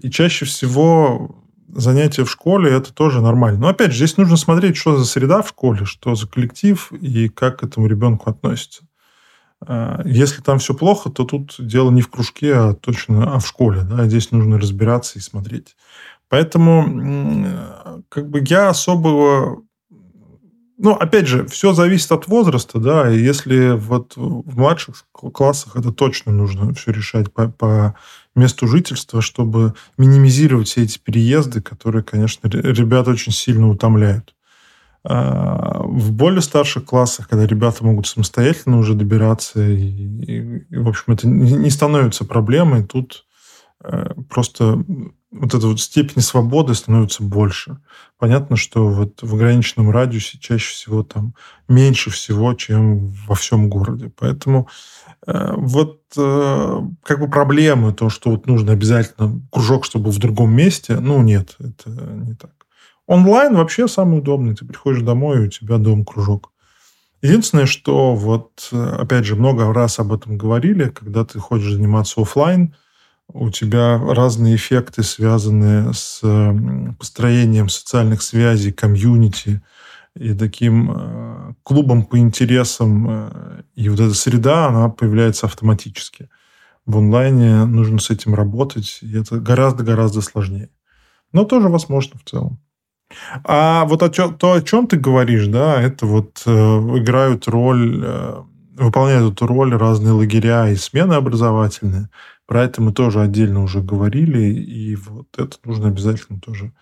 И 0.00 0.10
чаще 0.10 0.46
всего 0.46 1.44
занятия 1.68 2.24
в 2.24 2.30
школе– 2.30 2.70
это 2.72 2.92
тоже 2.92 3.20
нормально. 3.20 3.60
Но, 3.60 3.68
опять 3.68 3.90
же, 3.90 3.98
здесь 3.98 4.16
нужно 4.16 4.36
смотреть, 4.36 4.76
что 4.76 4.96
за 4.96 5.04
среда 5.04 5.42
в 5.42 5.48
школе, 5.48 5.84
что 5.84 6.14
за 6.14 6.26
коллектив 6.26 6.90
и 6.92 7.28
как 7.28 7.60
к 7.60 7.64
этому 7.64 7.86
ребенку 7.86 8.30
относится. 8.30 8.84
А, 9.60 10.02
если 10.04 10.40
там 10.40 10.58
все 10.58 10.74
плохо, 10.74 11.10
то 11.10 11.24
тут 11.24 11.56
дело 11.58 11.90
не 11.90 12.02
в 12.02 12.08
кружке, 12.08 12.54
а 12.54 12.74
точно 12.74 13.34
а 13.34 13.38
в 13.38 13.46
школе. 13.46 13.82
Да? 13.82 14.06
Здесь 14.06 14.30
нужно 14.30 14.58
разбираться 14.58 15.18
и 15.18 15.22
смотреть. 15.22 15.76
Поэтому 16.28 17.23
как 18.14 18.30
бы 18.30 18.44
я 18.46 18.68
особого... 18.68 19.62
Ну, 20.78 20.92
опять 20.92 21.26
же, 21.26 21.46
все 21.46 21.72
зависит 21.72 22.12
от 22.12 22.28
возраста, 22.28 22.78
да, 22.78 23.10
и 23.10 23.18
если 23.18 23.72
вот 23.72 24.12
в 24.16 24.56
младших 24.56 25.04
классах 25.12 25.76
это 25.76 25.92
точно 25.92 26.32
нужно 26.32 26.72
все 26.74 26.92
решать 26.92 27.32
по, 27.32 27.48
по 27.48 27.96
месту 28.34 28.66
жительства, 28.66 29.20
чтобы 29.20 29.74
минимизировать 29.98 30.68
все 30.68 30.82
эти 30.82 30.98
переезды, 30.98 31.60
которые, 31.60 32.02
конечно, 32.02 32.48
ребят 32.48 33.08
очень 33.08 33.32
сильно 33.32 33.68
утомляют. 33.68 34.34
А 35.04 35.82
в 35.82 36.12
более 36.12 36.40
старших 36.40 36.84
классах, 36.84 37.28
когда 37.28 37.46
ребята 37.46 37.84
могут 37.84 38.06
самостоятельно 38.06 38.78
уже 38.78 38.94
добираться, 38.94 39.62
и, 39.62 39.76
и, 39.76 40.66
и 40.70 40.76
в 40.76 40.88
общем, 40.88 41.12
это 41.12 41.28
не 41.28 41.70
становится 41.70 42.24
проблемой, 42.24 42.84
тут 42.84 43.26
э, 43.82 44.14
просто 44.28 44.84
вот 45.34 45.52
эта 45.52 45.66
вот 45.66 45.80
степень 45.80 46.22
свободы 46.22 46.74
становится 46.74 47.22
больше. 47.22 47.78
Понятно, 48.18 48.56
что 48.56 48.86
вот 48.86 49.20
в 49.20 49.34
ограниченном 49.34 49.90
радиусе 49.90 50.38
чаще 50.38 50.72
всего 50.72 51.02
там 51.02 51.34
меньше 51.68 52.10
всего, 52.10 52.54
чем 52.54 53.08
во 53.26 53.34
всем 53.34 53.68
городе. 53.68 54.12
Поэтому 54.16 54.68
э, 55.26 55.54
вот 55.56 56.02
э, 56.16 56.80
как 57.02 57.18
бы 57.18 57.28
проблемы, 57.28 57.92
то, 57.92 58.08
что 58.10 58.30
вот 58.30 58.46
нужно 58.46 58.72
обязательно 58.72 59.40
кружок, 59.50 59.84
чтобы 59.84 60.10
в 60.10 60.18
другом 60.18 60.54
месте, 60.54 61.00
ну 61.00 61.20
нет, 61.22 61.56
это 61.58 61.90
не 61.90 62.34
так. 62.34 62.52
Онлайн 63.06 63.56
вообще 63.56 63.88
самый 63.88 64.20
удобный. 64.20 64.54
Ты 64.54 64.64
приходишь 64.64 65.02
домой, 65.02 65.38
и 65.38 65.46
у 65.46 65.50
тебя 65.50 65.78
дом 65.78 66.04
кружок. 66.04 66.52
Единственное, 67.22 67.66
что 67.66 68.14
вот, 68.14 68.68
опять 68.72 69.24
же, 69.24 69.34
много 69.34 69.72
раз 69.72 69.98
об 69.98 70.12
этом 70.12 70.38
говорили, 70.38 70.90
когда 70.90 71.24
ты 71.24 71.38
хочешь 71.38 71.72
заниматься 71.72 72.20
офлайн, 72.20 72.74
у 73.28 73.50
тебя 73.50 73.98
разные 73.98 74.56
эффекты, 74.56 75.02
связанные 75.02 75.92
с 75.92 76.20
построением 76.98 77.68
социальных 77.68 78.22
связей, 78.22 78.72
комьюнити 78.72 79.62
и 80.16 80.32
таким 80.32 80.92
э, 80.92 81.54
клубом 81.62 82.04
по 82.04 82.18
интересам. 82.18 83.06
Э, 83.08 83.62
и 83.74 83.88
вот 83.88 84.00
эта 84.00 84.14
среда, 84.14 84.68
она 84.68 84.88
появляется 84.88 85.46
автоматически. 85.46 86.28
В 86.86 86.98
онлайне 86.98 87.64
нужно 87.64 87.98
с 87.98 88.10
этим 88.10 88.34
работать, 88.34 88.98
и 89.02 89.18
это 89.18 89.40
гораздо-гораздо 89.40 90.20
сложнее. 90.20 90.70
Но 91.32 91.44
тоже 91.44 91.68
возможно 91.68 92.18
в 92.18 92.30
целом. 92.30 92.60
А 93.44 93.84
вот 93.86 94.02
о 94.02 94.08
чем, 94.08 94.36
то, 94.36 94.52
о 94.52 94.62
чем 94.62 94.86
ты 94.86 94.96
говоришь, 94.96 95.46
да, 95.46 95.80
это 95.80 96.06
вот 96.06 96.42
э, 96.46 96.50
играют 96.50 97.48
роль, 97.48 98.02
э, 98.04 98.42
выполняют 98.76 99.34
эту 99.34 99.46
роль 99.46 99.74
разные 99.74 100.12
лагеря 100.12 100.68
и 100.68 100.76
смены 100.76 101.14
образовательные. 101.14 102.08
Про 102.46 102.64
это 102.64 102.82
мы 102.82 102.92
тоже 102.92 103.20
отдельно 103.20 103.62
уже 103.62 103.80
говорили, 103.80 104.42
и 104.52 104.96
вот 104.96 105.28
это 105.38 105.56
нужно 105.64 105.88
обязательно 105.88 106.40
тоже 106.40 106.72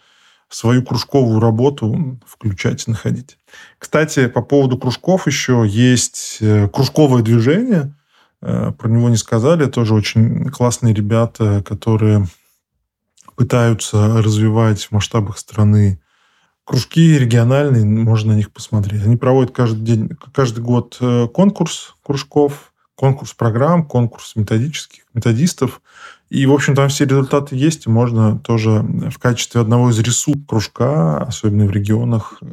свою 0.48 0.82
кружковую 0.82 1.40
работу 1.40 2.20
включать 2.26 2.86
и 2.86 2.90
находить. 2.90 3.38
Кстати, 3.78 4.26
по 4.26 4.42
поводу 4.42 4.76
кружков 4.76 5.26
еще 5.26 5.64
есть 5.66 6.38
э, 6.40 6.68
кружковое 6.68 7.22
движение, 7.22 7.94
э, 8.42 8.72
про 8.72 8.88
него 8.88 9.08
не 9.08 9.16
сказали, 9.16 9.66
тоже 9.66 9.94
очень 9.94 10.50
классные 10.50 10.92
ребята, 10.92 11.62
которые 11.66 12.26
пытаются 13.34 14.22
развивать 14.22 14.84
в 14.84 14.92
масштабах 14.92 15.38
страны 15.38 16.00
кружки 16.64 17.18
региональные, 17.18 17.84
можно 17.84 18.32
на 18.32 18.36
них 18.36 18.52
посмотреть. 18.52 19.04
Они 19.04 19.16
проводят 19.16 19.52
каждый 19.52 19.82
день, 19.82 20.10
каждый 20.32 20.62
год 20.62 20.96
э, 21.00 21.28
конкурс 21.28 21.94
кружков, 22.04 22.72
конкурс 22.94 23.32
программ, 23.34 23.84
конкурс 23.84 24.36
методических, 24.36 25.04
методистов. 25.14 25.82
И, 26.30 26.46
в 26.46 26.52
общем, 26.52 26.74
там 26.74 26.88
все 26.88 27.04
результаты 27.04 27.56
есть, 27.56 27.86
и 27.86 27.90
можно 27.90 28.38
тоже 28.38 28.82
в 29.10 29.18
качестве 29.18 29.60
одного 29.60 29.90
из 29.90 29.98
рисунков 29.98 30.46
кружка, 30.46 31.18
особенно 31.18 31.66
в 31.66 31.70
регионах, 31.70 32.38
э, 32.40 32.46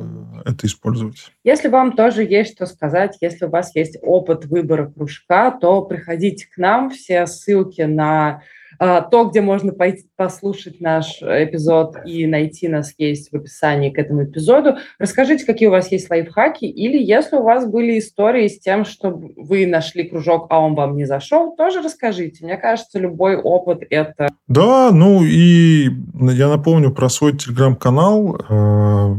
это 0.46 0.68
использовать. 0.68 1.32
Если 1.44 1.68
вам 1.70 1.96
тоже 1.96 2.24
есть 2.24 2.56
что 2.56 2.66
сказать, 2.66 3.18
если 3.22 3.46
у 3.46 3.50
вас 3.50 3.76
есть 3.76 3.98
опыт 4.02 4.46
выбора 4.46 4.92
кружка, 4.92 5.52
то 5.52 5.82
приходите 5.84 6.48
к 6.48 6.58
нам. 6.58 6.90
Все 6.90 7.26
ссылки 7.28 7.82
на 7.82 8.42
то, 8.80 9.26
где 9.26 9.42
можно 9.42 9.74
пойти 9.74 10.06
послушать 10.16 10.80
наш 10.80 11.22
эпизод 11.22 11.98
и 12.06 12.26
найти 12.26 12.70
нас 12.70 12.94
есть 12.98 13.32
в 13.32 13.36
описании 13.36 13.90
к 13.90 13.98
этому 13.98 14.24
эпизоду. 14.24 14.78
Расскажите, 14.98 15.46
какие 15.46 15.68
у 15.68 15.72
вас 15.72 15.92
есть 15.92 16.10
лайфхаки, 16.10 16.66
или 16.66 16.98
если 16.98 17.36
у 17.36 17.44
вас 17.44 17.66
были 17.66 18.00
истории 18.00 18.48
с 18.48 18.60
тем, 18.60 18.86
что 18.86 19.10
вы 19.10 19.68
нашли 19.68 20.06
кружок, 20.06 20.48
а 20.50 20.60
он 20.60 20.76
вам 20.76 20.96
не 20.96 21.06
зашел, 21.06 21.56
тоже 21.58 21.82
расскажите. 21.82 22.46
Мне 22.46 22.56
кажется, 22.56 23.00
любой 23.00 23.36
опыт 23.36 23.84
это... 23.90 24.30
Да, 24.48 24.92
ну 24.92 25.24
и 25.24 25.90
я 26.14 26.48
напомню 26.48 26.92
про 26.92 27.10
свой 27.10 27.38
телеграм-канал 27.38 28.40
э, 28.50 29.16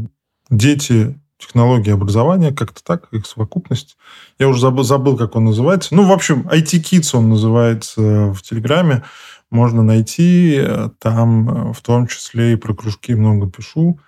«Дети 0.49 1.15
технологии 1.41 1.91
образования, 1.91 2.51
как-то 2.51 2.83
так, 2.83 3.07
их 3.11 3.25
совокупность. 3.25 3.97
Я 4.39 4.47
уже 4.47 4.61
забыл, 4.61 4.83
забыл, 4.83 5.17
как 5.17 5.35
он 5.35 5.45
называется. 5.45 5.93
Ну, 5.95 6.03
в 6.03 6.11
общем, 6.11 6.47
IT 6.51 6.83
Kids 6.83 7.17
он 7.17 7.29
называется 7.29 8.31
в 8.31 8.41
Телеграме 8.43 9.03
можно 9.51 9.83
найти. 9.83 10.55
Э, 10.57 10.89
там 10.99 11.49
э, 11.69 11.73
в 11.73 11.81
том 11.81 12.07
числе 12.07 12.53
и 12.53 12.55
про 12.55 12.73
кружки 12.73 13.13
много 13.13 13.49
пишу. 13.49 13.99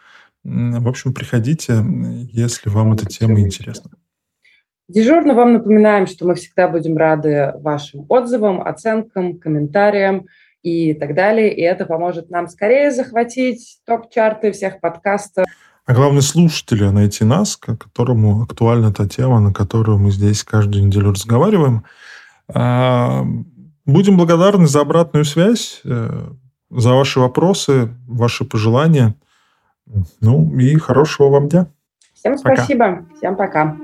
В 0.44 0.90
общем, 0.90 1.14
приходите, 1.14 1.86
если 2.32 2.70
вам 2.70 2.94
эта 2.94 3.06
тема 3.06 3.40
интересна. 3.40 3.92
Дежурно 4.90 5.34
вам 5.34 5.54
напоминаем, 5.54 6.06
что 6.08 6.28
мы 6.28 6.36
всегда 6.36 6.68
будем 6.68 6.98
рады 6.98 7.54
вашим 7.60 8.06
отзывам, 8.10 8.62
оценкам, 8.62 9.40
комментариям 9.40 10.26
и 10.62 10.94
так 10.94 11.16
далее. 11.16 11.56
И 11.56 11.62
это 11.62 11.86
поможет 11.86 12.30
нам 12.30 12.50
скорее 12.50 12.92
захватить 12.92 13.80
топ-чарты 13.86 14.52
всех 14.52 14.82
подкастов. 14.82 15.46
А 15.86 15.94
главное, 15.94 16.22
слушателя 16.22 16.92
найти 16.92 17.24
нас, 17.24 17.56
которому 17.58 18.42
актуальна 18.44 18.94
та 18.94 19.08
тема, 19.08 19.40
на 19.40 19.54
которую 19.54 20.00
мы 20.00 20.12
здесь 20.12 20.44
каждую 20.44 20.86
неделю 20.86 21.12
разговариваем. 21.12 21.84
Будем 23.86 24.18
благодарны 24.18 24.68
за 24.68 24.82
обратную 24.82 25.26
связь, 25.26 25.82
э, 25.84 26.30
за 26.70 26.94
ваши 26.94 27.20
вопросы, 27.20 27.90
ваши 28.08 28.46
пожелания. 28.46 29.16
Ну 30.22 30.58
и 30.58 30.76
хорошего 30.76 31.30
вам 31.30 31.50
дня. 31.50 31.68
Всем 32.14 32.38
пока. 32.38 32.56
спасибо. 32.56 33.06
Всем 33.18 33.36
пока. 33.36 33.78